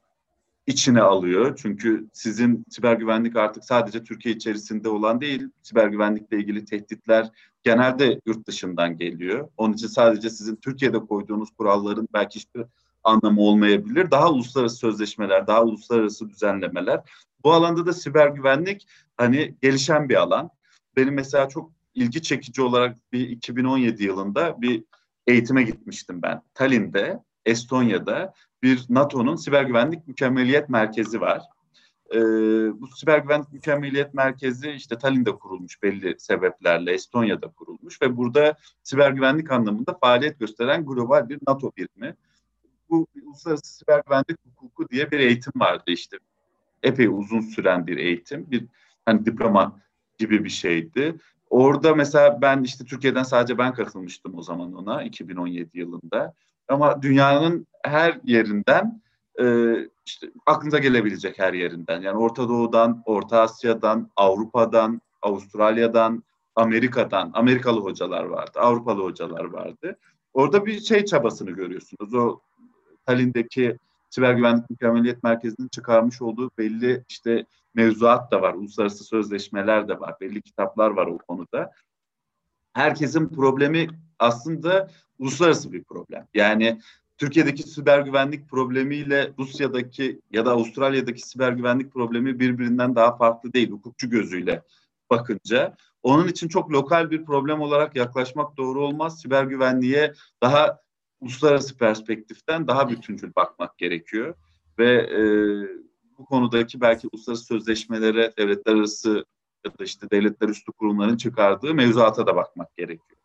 [0.67, 1.59] içine alıyor.
[1.61, 7.29] Çünkü sizin siber güvenlik artık sadece Türkiye içerisinde olan değil, siber güvenlikle ilgili tehditler
[7.63, 9.49] genelde yurt dışından geliyor.
[9.57, 12.63] Onun için sadece sizin Türkiye'de koyduğunuz kuralların belki hiçbir
[13.03, 14.11] anlamı olmayabilir.
[14.11, 17.01] Daha uluslararası sözleşmeler, daha uluslararası düzenlemeler.
[17.43, 18.87] Bu alanda da siber güvenlik
[19.17, 20.49] hani gelişen bir alan.
[20.95, 24.83] Benim mesela çok ilgi çekici olarak bir 2017 yılında bir
[25.27, 26.41] eğitime gitmiştim ben.
[26.53, 28.33] Tallinn'de, Estonya'da
[28.63, 31.41] bir NATO'nun siber güvenlik mükemmeliyet merkezi var.
[32.13, 32.19] Ee,
[32.81, 39.11] bu siber güvenlik mükemmeliyet merkezi işte Tallinn'de kurulmuş belli sebeplerle, Estonya'da kurulmuş ve burada siber
[39.11, 42.15] güvenlik anlamında faaliyet gösteren global bir NATO birimi.
[42.89, 46.17] Bu uluslararası siber güvenlik hukuku diye bir eğitim vardı işte.
[46.83, 48.65] Epey uzun süren bir eğitim, bir
[49.05, 49.81] hani diploma
[50.17, 51.15] gibi bir şeydi.
[51.49, 56.33] Orada mesela ben işte Türkiye'den sadece ben katılmıştım o zaman ona 2017 yılında.
[56.67, 59.01] Ama dünyanın her yerinden
[59.41, 62.01] e, işte aklınıza gelebilecek her yerinden.
[62.01, 66.23] Yani Orta Doğu'dan, Orta Asya'dan, Avrupa'dan, Avustralya'dan,
[66.55, 69.97] Amerika'dan, Amerikalı hocalar vardı, Avrupalı hocalar vardı.
[70.33, 72.13] Orada bir şey çabasını görüyorsunuz.
[72.13, 72.39] O
[73.05, 73.77] Tallinn'deki
[74.09, 80.15] Siber Güvenlik Mükemmeliyet Merkezi'nin çıkarmış olduğu belli işte mevzuat da var, uluslararası sözleşmeler de var,
[80.21, 81.71] belli kitaplar var o konuda.
[82.73, 83.87] Herkesin problemi
[84.19, 84.89] aslında
[85.19, 86.27] uluslararası bir problem.
[86.33, 86.79] Yani
[87.17, 93.71] Türkiye'deki siber güvenlik problemiyle Rusya'daki ya da Avustralya'daki siber güvenlik problemi birbirinden daha farklı değil
[93.71, 94.63] hukukçu gözüyle
[95.09, 95.75] bakınca.
[96.03, 99.21] Onun için çok lokal bir problem olarak yaklaşmak doğru olmaz.
[99.21, 100.13] Siber güvenliğe
[100.43, 100.79] daha
[101.19, 104.35] uluslararası perspektiften daha bütüncül bakmak gerekiyor.
[104.79, 105.21] Ve e,
[106.17, 109.25] bu konudaki belki uluslararası sözleşmelere, devletler arası
[109.65, 113.16] ya da işte devletler üstü kurumların çıkardığı mevzuata da bakmak gerekiyor.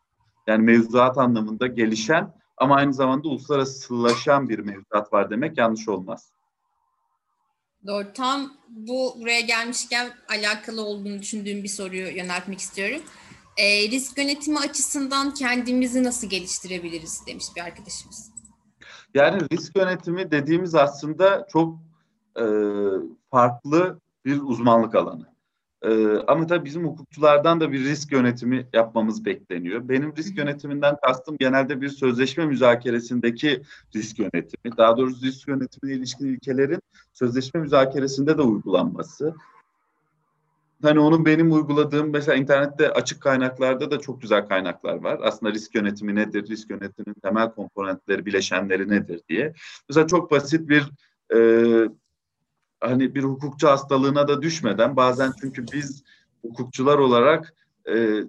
[0.47, 6.31] Yani mevzuat anlamında gelişen ama aynı zamanda uluslararasılaşan bir mevzuat var demek yanlış olmaz.
[7.87, 8.13] Doğru.
[8.13, 13.01] Tam bu buraya gelmişken alakalı olduğunu düşündüğüm bir soruyu yöneltmek istiyorum.
[13.57, 18.31] E, risk yönetimi açısından kendimizi nasıl geliştirebiliriz demiş bir arkadaşımız.
[19.13, 21.79] Yani risk yönetimi dediğimiz aslında çok
[22.39, 22.43] e,
[23.31, 25.32] farklı bir uzmanlık alanı.
[25.83, 29.89] Ee, ama tabii bizim hukukçulardan da bir risk yönetimi yapmamız bekleniyor.
[29.89, 33.61] Benim risk yönetiminden kastım genelde bir sözleşme müzakeresindeki
[33.95, 34.77] risk yönetimi.
[34.77, 36.79] Daha doğrusu risk yönetimine ilişkin ilkelerin
[37.13, 39.35] sözleşme müzakeresinde de uygulanması.
[40.81, 45.19] Hani onun benim uyguladığım mesela internette açık kaynaklarda da çok güzel kaynaklar var.
[45.23, 49.53] Aslında risk yönetimi nedir, risk yönetiminin temel komponentleri, bileşenleri nedir diye.
[49.89, 50.91] Mesela çok basit bir
[51.35, 51.39] e,
[52.83, 56.03] hani bir hukukçu hastalığına da düşmeden bazen çünkü biz
[56.41, 57.53] hukukçular olarak
[57.89, 58.23] e,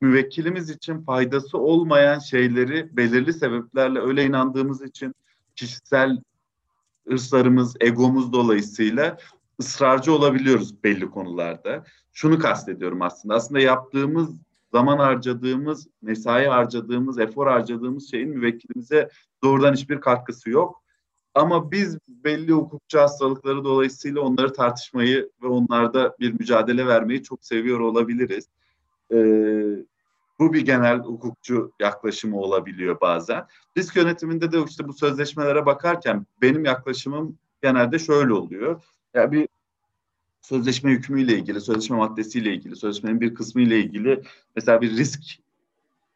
[0.00, 5.14] müvekkilimiz için faydası olmayan şeyleri belirli sebeplerle öyle inandığımız için
[5.56, 6.22] kişisel
[7.08, 9.18] hırslarımız, egomuz dolayısıyla
[9.60, 11.84] ısrarcı olabiliyoruz belli konularda.
[12.12, 13.34] Şunu kastediyorum aslında.
[13.34, 14.30] Aslında yaptığımız,
[14.72, 19.08] zaman harcadığımız, mesai harcadığımız, efor harcadığımız şeyin müvekkilimize
[19.44, 20.83] doğrudan hiçbir katkısı yok.
[21.34, 27.80] Ama biz belli hukukçu hastalıkları dolayısıyla onları tartışmayı ve onlarda bir mücadele vermeyi çok seviyor
[27.80, 28.48] olabiliriz.
[29.12, 29.16] Ee,
[30.38, 33.46] bu bir genel hukukçu yaklaşımı olabiliyor bazen.
[33.76, 38.82] Risk yönetiminde de işte bu sözleşmelere bakarken benim yaklaşımım genelde şöyle oluyor.
[39.14, 39.48] Yani bir
[40.40, 44.22] sözleşme hükmüyle ilgili, sözleşme maddesiyle ilgili, sözleşmenin bir kısmı ile ilgili
[44.56, 45.20] mesela bir risk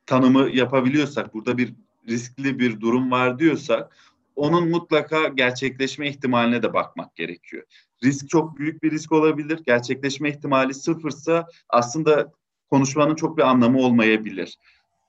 [0.06, 1.74] tanımı yapabiliyorsak, burada bir
[2.08, 3.96] riskli bir durum var diyorsak
[4.38, 7.62] onun mutlaka gerçekleşme ihtimaline de bakmak gerekiyor.
[8.04, 9.60] Risk çok büyük bir risk olabilir.
[9.66, 12.32] Gerçekleşme ihtimali sıfırsa aslında
[12.70, 14.58] konuşmanın çok bir anlamı olmayabilir.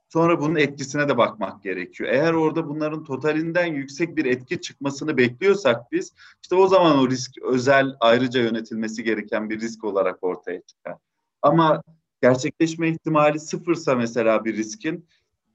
[0.10, 2.10] Sonra bunun etkisine de bakmak gerekiyor.
[2.10, 7.32] Eğer orada bunların totalinden yüksek bir etki çıkmasını bekliyorsak biz işte o zaman o risk
[7.42, 10.96] özel ayrıca yönetilmesi gereken bir risk olarak ortaya çıkar.
[11.42, 11.84] Ama
[12.22, 15.06] gerçekleşme ihtimali sıfırsa mesela bir riskin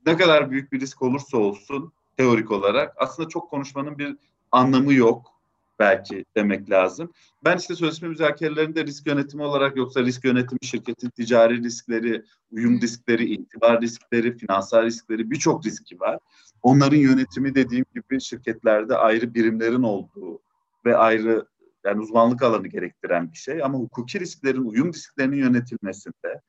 [0.07, 4.17] ne kadar büyük bir risk olursa olsun teorik olarak aslında çok konuşmanın bir
[4.53, 5.35] anlamı yok
[5.79, 7.13] belki demek lazım.
[7.45, 13.25] Ben işte sözleşme müzakerelerinde risk yönetimi olarak yoksa risk yönetimi şirketin ticari riskleri, uyum riskleri,
[13.25, 16.19] itibar riskleri, finansal riskleri birçok riski var.
[16.63, 20.41] Onların yönetimi dediğim gibi şirketlerde ayrı birimlerin olduğu
[20.85, 21.47] ve ayrı
[21.85, 23.63] yani uzmanlık alanı gerektiren bir şey.
[23.63, 26.41] Ama hukuki risklerin, uyum risklerinin yönetilmesinde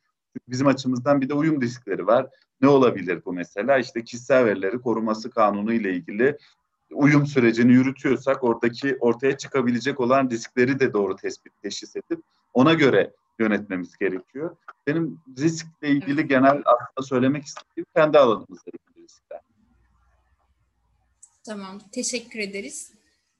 [0.47, 2.27] bizim açımızdan bir de uyum riskleri var.
[2.61, 3.77] Ne olabilir bu mesela?
[3.77, 6.37] İşte kişisel verileri koruması kanunu ile ilgili
[6.91, 12.23] uyum sürecini yürütüyorsak oradaki ortaya çıkabilecek olan riskleri de doğru tespit teşhis edip
[12.53, 14.55] ona göre yönetmemiz gerekiyor.
[14.87, 19.41] Benim riskle ilgili genel aslında söylemek istediğim kendi alanımızda riskler.
[21.45, 22.91] Tamam, teşekkür ederiz.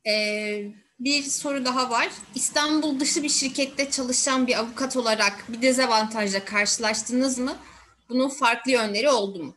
[0.07, 2.09] Ee, bir soru daha var.
[2.35, 7.55] İstanbul dışı bir şirkette çalışan bir avukat olarak bir dezavantajla karşılaştınız mı?
[8.09, 9.53] Bunun farklı yönleri oldu mu?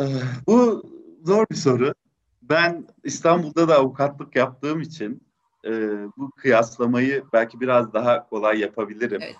[0.00, 0.04] Ee,
[0.46, 0.82] bu
[1.24, 1.94] zor bir soru.
[2.42, 5.22] Ben İstanbul'da da avukatlık yaptığım için
[5.64, 5.70] e,
[6.16, 9.22] bu kıyaslamayı belki biraz daha kolay yapabilirim.
[9.22, 9.36] Evet.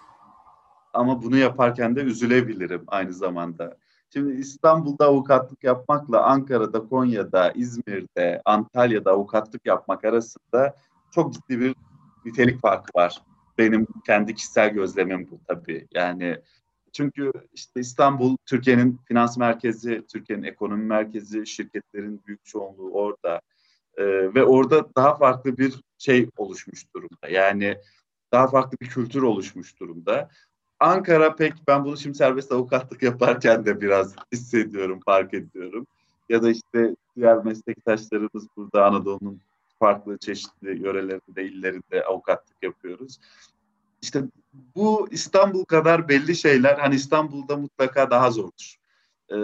[0.92, 3.76] Ama bunu yaparken de üzülebilirim aynı zamanda.
[4.12, 10.76] Şimdi İstanbul'da avukatlık yapmakla Ankara'da, Konya'da, İzmir'de, Antalya'da avukatlık yapmak arasında
[11.10, 11.74] çok ciddi bir
[12.24, 13.22] nitelik farkı var.
[13.58, 15.88] Benim kendi kişisel gözlemim bu tabii.
[15.94, 16.38] Yani
[16.92, 23.40] çünkü işte İstanbul Türkiye'nin finans merkezi, Türkiye'nin ekonomi merkezi, şirketlerin büyük çoğunluğu orada.
[23.96, 24.04] Ee,
[24.34, 27.28] ve orada daha farklı bir şey oluşmuş durumda.
[27.30, 27.78] Yani
[28.32, 30.30] daha farklı bir kültür oluşmuş durumda.
[30.82, 35.86] Ankara pek ben bunu şimdi serbest avukatlık yaparken de biraz hissediyorum, fark ediyorum.
[36.28, 39.40] Ya da işte diğer meslektaşlarımız burada Anadolu'nun
[39.78, 43.20] farklı çeşitli yörelerinde, illerinde avukatlık yapıyoruz.
[44.02, 44.22] İşte
[44.76, 48.76] bu İstanbul kadar belli şeyler hani İstanbul'da mutlaka daha zordur.
[49.32, 49.36] Ee,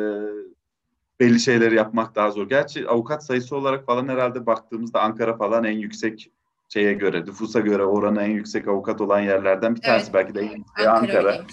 [1.21, 2.49] belli şeyleri yapmak daha zor.
[2.49, 6.33] Gerçi avukat sayısı olarak falan herhalde baktığımızda Ankara falan en yüksek
[6.69, 10.11] şeye göre, nüfusa göre oranı en yüksek avukat olan yerlerden bir tanesi.
[10.15, 10.15] Evet.
[10.15, 10.99] Belki de Ankara.
[10.99, 11.45] Ankara.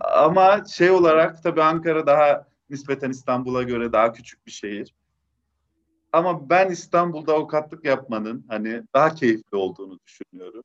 [0.00, 4.94] Ama şey olarak tabii Ankara daha nispeten İstanbul'a göre daha küçük bir şehir.
[6.12, 10.62] Ama ben İstanbul'da avukatlık yapmanın hani daha keyifli olduğunu düşünüyorum.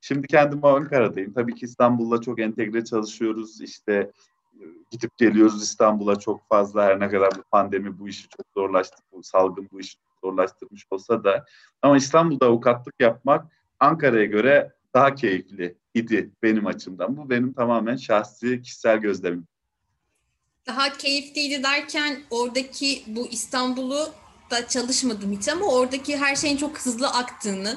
[0.00, 1.32] Şimdi kendim Ankara'dayım.
[1.32, 3.60] Tabii ki İstanbul'la çok entegre çalışıyoruz.
[3.60, 4.10] İşte
[4.90, 9.22] gidip geliyoruz İstanbul'a çok fazla her ne kadar bu pandemi bu işi çok zorlaştı, bu
[9.22, 11.44] salgın bu işi zorlaştırmış olsa da
[11.82, 13.46] ama İstanbul'da avukatlık yapmak
[13.80, 17.16] Ankara'ya göre daha keyifli idi benim açımdan.
[17.16, 19.46] Bu benim tamamen şahsi kişisel gözlemim.
[20.66, 24.08] Daha keyifliydi derken oradaki bu İstanbul'u
[24.50, 27.76] da çalışmadım hiç ama oradaki her şeyin çok hızlı aktığını,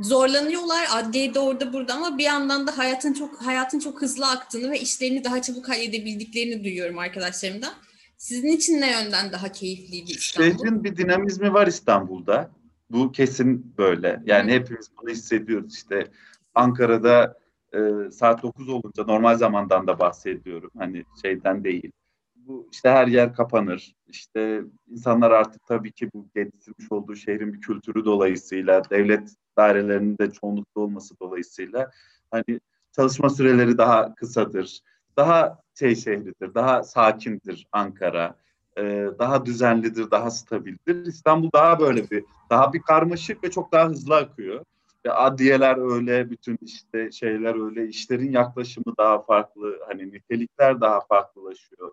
[0.00, 4.80] zorlanıyorlar adliyede orada burada ama bir yandan da hayatın çok hayatın çok hızlı aktığını ve
[4.80, 7.72] işlerini daha çabuk halledebildiklerini duyuyorum arkadaşlarımdan.
[8.18, 10.50] Sizin için ne yönden daha keyifliydi İstanbul?
[10.50, 12.50] Şehrin bir dinamizmi var İstanbul'da.
[12.90, 14.22] Bu kesin böyle.
[14.26, 14.54] Yani Hı.
[14.54, 15.74] hepimiz bunu hissediyoruz.
[15.74, 16.08] İşte
[16.54, 17.38] Ankara'da
[17.74, 20.70] e, saat 9 olunca normal zamandan da bahsediyorum.
[20.78, 21.92] Hani şeyden değil.
[22.36, 23.94] Bu işte her yer kapanır.
[24.08, 30.30] İşte insanlar artık tabii ki bu getirmiş olduğu şehrin bir kültürü dolayısıyla devlet dairelerinin de
[30.30, 31.90] çoğunlukta olması dolayısıyla
[32.30, 32.60] hani
[32.92, 34.80] çalışma süreleri daha kısadır.
[35.18, 38.36] Daha şey şehridir, daha sakindir Ankara.
[38.78, 41.06] Ee, daha düzenlidir, daha stabildir.
[41.06, 44.64] İstanbul daha böyle bir, daha bir karmaşık ve çok daha hızlı akıyor.
[45.06, 51.92] Ve adliyeler öyle, bütün işte şeyler öyle, işlerin yaklaşımı daha farklı, hani nitelikler daha farklılaşıyor.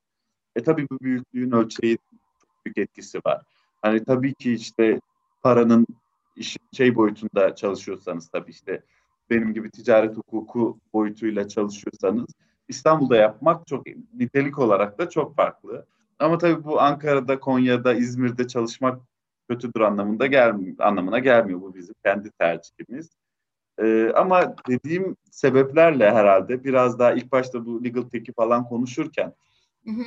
[0.55, 1.97] E tabii bu büyüklüğün ölçeği
[2.65, 3.41] büyük etkisi var.
[3.81, 4.99] Hani tabii ki işte
[5.43, 5.87] paranın
[6.35, 8.83] iş, şey boyutunda çalışıyorsanız tabii işte
[9.29, 12.27] benim gibi ticaret hukuku boyutuyla çalışıyorsanız
[12.67, 15.85] İstanbul'da yapmak çok nitelik olarak da çok farklı.
[16.19, 19.01] Ama tabii bu Ankara'da, Konya'da, İzmir'de çalışmak
[19.49, 21.61] kötüdür anlamında gelmiyor, anlamına gelmiyor.
[21.61, 23.09] Bu bizim kendi tercihimiz.
[23.79, 29.33] Ee, ama dediğim sebeplerle herhalde biraz daha ilk başta bu legal tech'i falan konuşurken
[29.85, 30.03] hı hı.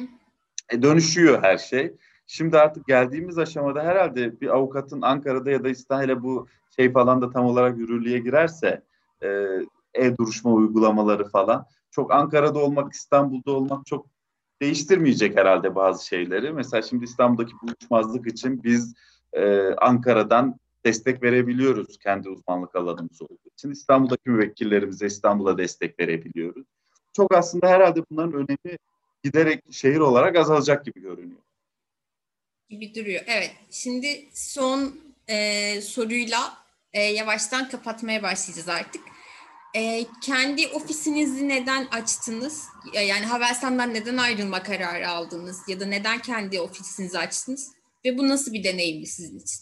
[0.71, 1.95] E, dönüşüyor her şey.
[2.27, 7.31] Şimdi artık geldiğimiz aşamada herhalde bir avukatın Ankara'da ya da İstanbul'da bu şey falan da
[7.31, 8.83] tam olarak yürürlüğe girerse
[9.23, 9.29] e,
[9.95, 11.67] e-duruşma uygulamaları falan
[11.99, 14.07] çok Ankara'da olmak, İstanbul'da olmak çok
[14.63, 16.53] değiştirmeyecek herhalde bazı şeyleri.
[16.53, 18.95] Mesela şimdi İstanbul'daki buluşmazlık için biz
[19.33, 23.71] e, Ankara'dan destek verebiliyoruz kendi uzmanlık alanımız olduğu için.
[23.71, 26.67] İstanbul'daki müvekkillerimize İstanbul'a destek verebiliyoruz.
[27.13, 28.79] Çok aslında herhalde bunların önemi
[29.25, 31.43] giderek şehir olarak azalacak gibi görünüyor.
[32.69, 33.23] Gibi duruyor.
[33.27, 33.53] Evet.
[33.71, 36.59] Şimdi son e, soruyla
[36.93, 39.18] e, yavaştan kapatmaya başlayacağız artık.
[39.77, 42.69] E, kendi ofisinizi neden açtınız?
[42.95, 45.63] Yani Havelsan'dan neden ayrılma kararı aldınız?
[45.69, 47.73] Ya da neden kendi ofisinizi açtınız?
[48.05, 49.61] Ve bu nasıl bir deneyimdi sizin için?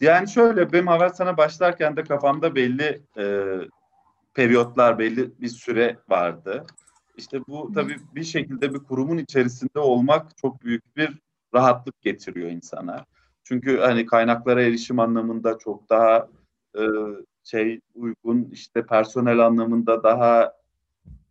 [0.00, 3.24] Yani şöyle benim Havelsan'a başlarken de kafamda belli e,
[4.34, 6.66] periyotlar, belli bir süre vardı.
[7.16, 11.18] İşte bu tabii bir şekilde bir kurumun içerisinde olmak çok büyük bir
[11.54, 13.04] rahatlık getiriyor insana.
[13.44, 16.28] Çünkü hani kaynaklara erişim anlamında çok daha
[16.78, 16.82] e,
[17.44, 20.52] şey uygun, işte personel anlamında daha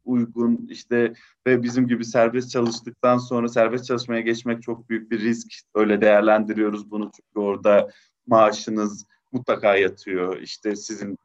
[0.06, 1.14] uygun işte
[1.48, 5.48] ve bizim gibi serbest çalıştıktan sonra serbest çalışmaya geçmek çok büyük bir risk.
[5.76, 7.90] Öyle değerlendiriyoruz bunu çünkü orada
[8.28, 10.38] maaşınız mutlaka yatıyor.
[10.38, 11.18] İşte sizin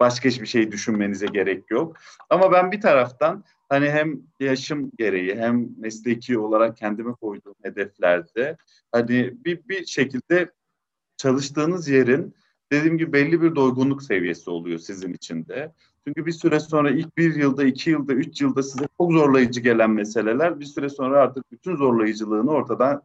[0.00, 1.96] başka hiçbir şey düşünmenize gerek yok.
[2.30, 8.56] Ama ben bir taraftan hani hem yaşım gereği hem mesleki olarak kendime koyduğum hedeflerde
[8.92, 10.50] hani bir, bir şekilde
[11.16, 12.34] çalıştığınız yerin
[12.72, 15.72] dediğim gibi belli bir doygunluk seviyesi oluyor sizin için de.
[16.06, 19.90] Çünkü bir süre sonra ilk bir yılda, iki yılda, üç yılda size çok zorlayıcı gelen
[19.90, 23.02] meseleler bir süre sonra artık bütün zorlayıcılığını ortadan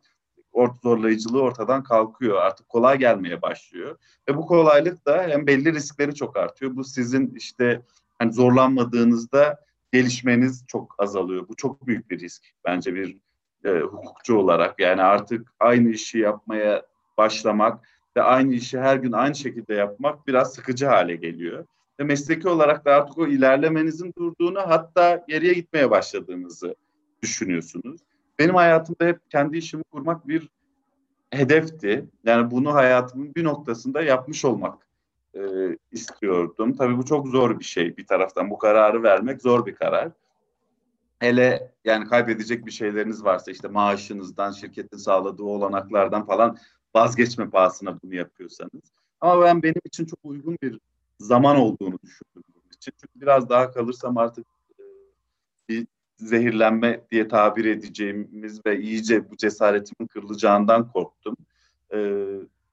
[0.52, 2.36] ort zorlayıcılığı ortadan kalkıyor.
[2.36, 3.98] Artık kolay gelmeye başlıyor.
[4.30, 6.76] Ve bu kolaylık da hem belli riskleri çok artıyor.
[6.76, 7.82] Bu sizin işte
[8.20, 9.60] hani zorlanmadığınızda
[9.94, 11.48] gelişmeniz çok azalıyor.
[11.48, 13.18] Bu çok büyük bir risk bence bir
[13.66, 14.80] e, hukukçu olarak.
[14.80, 16.86] Yani artık aynı işi yapmaya
[17.18, 17.88] başlamak
[18.18, 21.66] ve aynı işi her gün aynı şekilde yapmak biraz sıkıcı hale geliyor.
[22.00, 26.76] Ve mesleki olarak da artık o ilerlemenizin durduğunu hatta geriye gitmeye başladığınızı
[27.24, 28.02] düşünüyorsunuz.
[28.40, 30.50] Benim hayatımda hep kendi işimi kurmak bir
[31.32, 32.06] hedefti.
[32.24, 34.88] Yani bunu hayatımın bir noktasında yapmış olmak
[35.36, 35.42] e,
[35.92, 36.74] istiyordum.
[36.74, 38.50] Tabii bu çok zor bir şey bir taraftan.
[38.50, 40.12] Bu kararı vermek zor bir karar.
[41.20, 46.58] Hele yani kaybedecek bir şeyleriniz varsa işte maaşınızdan, şirketin sağladığı olanaklardan falan
[46.96, 48.92] vazgeçme pahasına bunu yapıyorsanız.
[49.22, 50.80] Ama ben benim için çok uygun bir
[51.20, 52.94] zaman olduğunu düşündüm bunun için.
[53.02, 54.48] Çünkü biraz daha kalırsam artık
[54.80, 54.84] e,
[55.70, 61.36] bir zehirlenme diye tabir edeceğimiz ve iyice bu cesaretimin kırılacağından korktum.
[61.94, 61.98] E,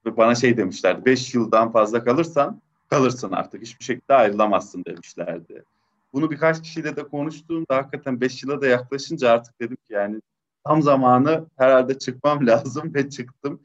[0.06, 2.60] ve bana şey demişlerdi, beş yıldan fazla kalırsan
[2.90, 5.64] kalırsın artık, hiçbir şekilde ayrılamazsın demişlerdi.
[6.12, 10.20] Bunu birkaç kişiyle de konuştuğumda hakikaten beş yıla da yaklaşınca artık dedim ki yani
[10.64, 13.60] tam zamanı herhalde çıkmam lazım ve çıktım.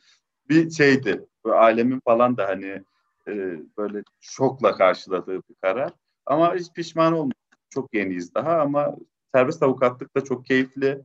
[0.50, 2.84] Bir şeydi, böyle ailemin falan da hani
[3.28, 5.94] e, böyle şokla karşıladığı bir karar.
[6.26, 7.34] Ama hiç pişman olmadım.
[7.70, 8.96] Çok yeniyiz daha ama
[9.36, 11.02] serbest avukatlık da çok keyifli.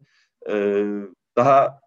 [0.49, 0.85] E,
[1.37, 1.81] daha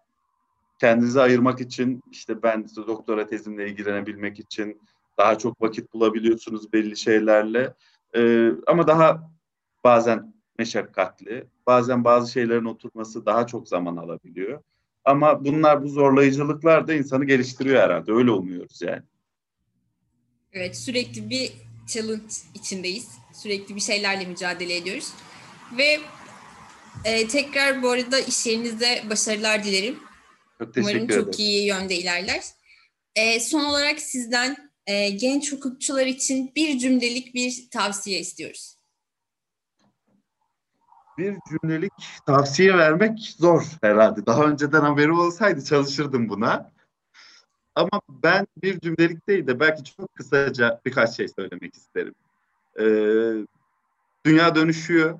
[0.80, 4.80] kendinizi ayırmak için işte ben işte doktora tezimle ilgilenebilmek için
[5.18, 7.74] daha çok vakit bulabiliyorsunuz belli şeylerle.
[8.16, 9.30] E, ama daha
[9.84, 14.62] bazen meşakkatli, bazen bazı şeylerin oturması daha çok zaman alabiliyor.
[15.08, 18.12] Ama bunlar bu zorlayıcılıklar da insanı geliştiriyor herhalde.
[18.12, 19.02] Öyle umuyoruz yani.
[20.52, 21.52] Evet sürekli bir
[21.86, 23.08] challenge içindeyiz.
[23.34, 25.12] Sürekli bir şeylerle mücadele ediyoruz.
[25.78, 26.00] Ve
[27.04, 29.98] e, tekrar bu arada iş yerinizde başarılar dilerim.
[30.58, 31.24] Çok Umarım ederim.
[31.24, 32.42] çok iyi yönde ilerler.
[33.16, 34.56] E, son olarak sizden
[34.86, 38.77] e, genç hukukçular için bir cümlelik bir tavsiye istiyoruz.
[41.18, 41.92] Bir cümlelik
[42.26, 44.26] tavsiye vermek zor herhalde.
[44.26, 46.72] Daha önceden haberi olsaydı çalışırdım buna.
[47.74, 52.14] Ama ben bir cümlelik değil de belki çok kısaca birkaç şey söylemek isterim.
[52.80, 53.46] Ee,
[54.26, 55.18] dünya dönüşüyor.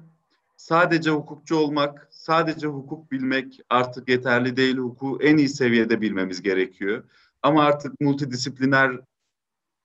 [0.57, 4.77] Sadece hukukçu olmak, sadece hukuk bilmek artık yeterli değil.
[4.77, 7.05] Hukuku en iyi seviyede bilmemiz gerekiyor.
[7.43, 9.01] Ama artık multidisipliner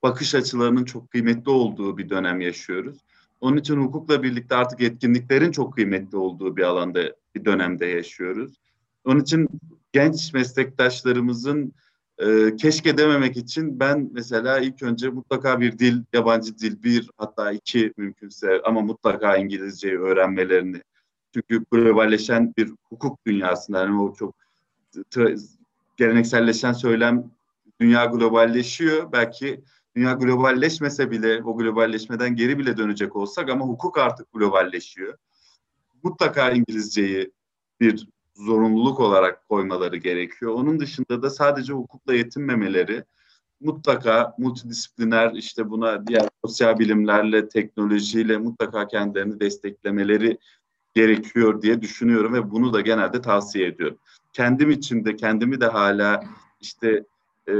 [0.04, 2.98] bakış açılarının çok kıymetli olduğu bir dönem yaşıyoruz.
[3.44, 8.54] Onun için hukukla birlikte artık etkinliklerin çok kıymetli olduğu bir alanda, bir dönemde yaşıyoruz.
[9.06, 9.50] Onun için
[9.94, 11.74] genç meslektaşlarımızın
[12.18, 17.52] e, keşke dememek için ben mesela ilk önce mutlaka bir dil, yabancı dil bir hatta
[17.52, 20.82] iki mümkünse ama mutlaka İngilizceyi öğrenmelerini.
[21.34, 24.36] Çünkü globalleşen bir hukuk dünyasında yani o çok
[25.98, 27.32] gelenekselleşen söylem
[27.82, 29.12] dünya globalleşiyor.
[29.12, 29.64] Belki
[29.96, 35.18] dünya globalleşmese bile o globalleşmeden geri bile dönecek olsak ama hukuk artık globalleşiyor.
[36.04, 37.32] Mutlaka İngilizceyi
[37.80, 40.54] bir zorunluluk olarak koymaları gerekiyor.
[40.54, 43.04] Onun dışında da sadece hukukla yetinmemeleri
[43.60, 50.38] mutlaka multidisipliner işte buna diğer sosyal bilimlerle, teknolojiyle mutlaka kendilerini desteklemeleri
[50.94, 53.98] gerekiyor diye düşünüyorum ve bunu da genelde tavsiye ediyorum.
[54.34, 56.24] Kendim için de kendimi de hala
[56.62, 57.06] işte
[57.48, 57.54] e,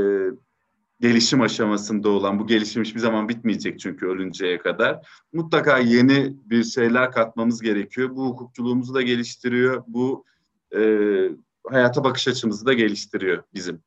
[1.04, 5.08] gelişim aşamasında olan bu gelişim hiçbir zaman bitmeyecek çünkü ölünceye kadar.
[5.34, 8.16] Mutlaka yeni bir şeyler katmamız gerekiyor.
[8.16, 9.84] Bu hukukçuluğumuzu da geliştiriyor.
[9.88, 10.26] Bu
[10.76, 10.82] e,
[11.70, 13.82] hayata bakış açımızı da geliştiriyor bizim.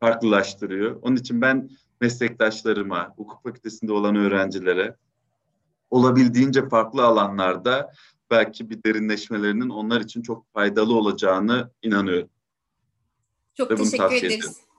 [0.00, 0.98] Farklılaştırıyor.
[1.02, 4.96] Onun için ben meslektaşlarıma, hukuk fakültesinde olan öğrencilere
[5.90, 7.92] olabildiğince farklı alanlarda
[8.30, 12.28] belki bir derinleşmelerinin onlar için çok faydalı olacağını inanıyorum.
[13.54, 14.24] Çok ve teşekkür ederiz.
[14.24, 14.73] Ediyorum.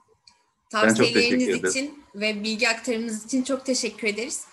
[0.70, 4.40] Tavsiyeleriniz için ve bilgi aktarımınız için çok teşekkür ederiz.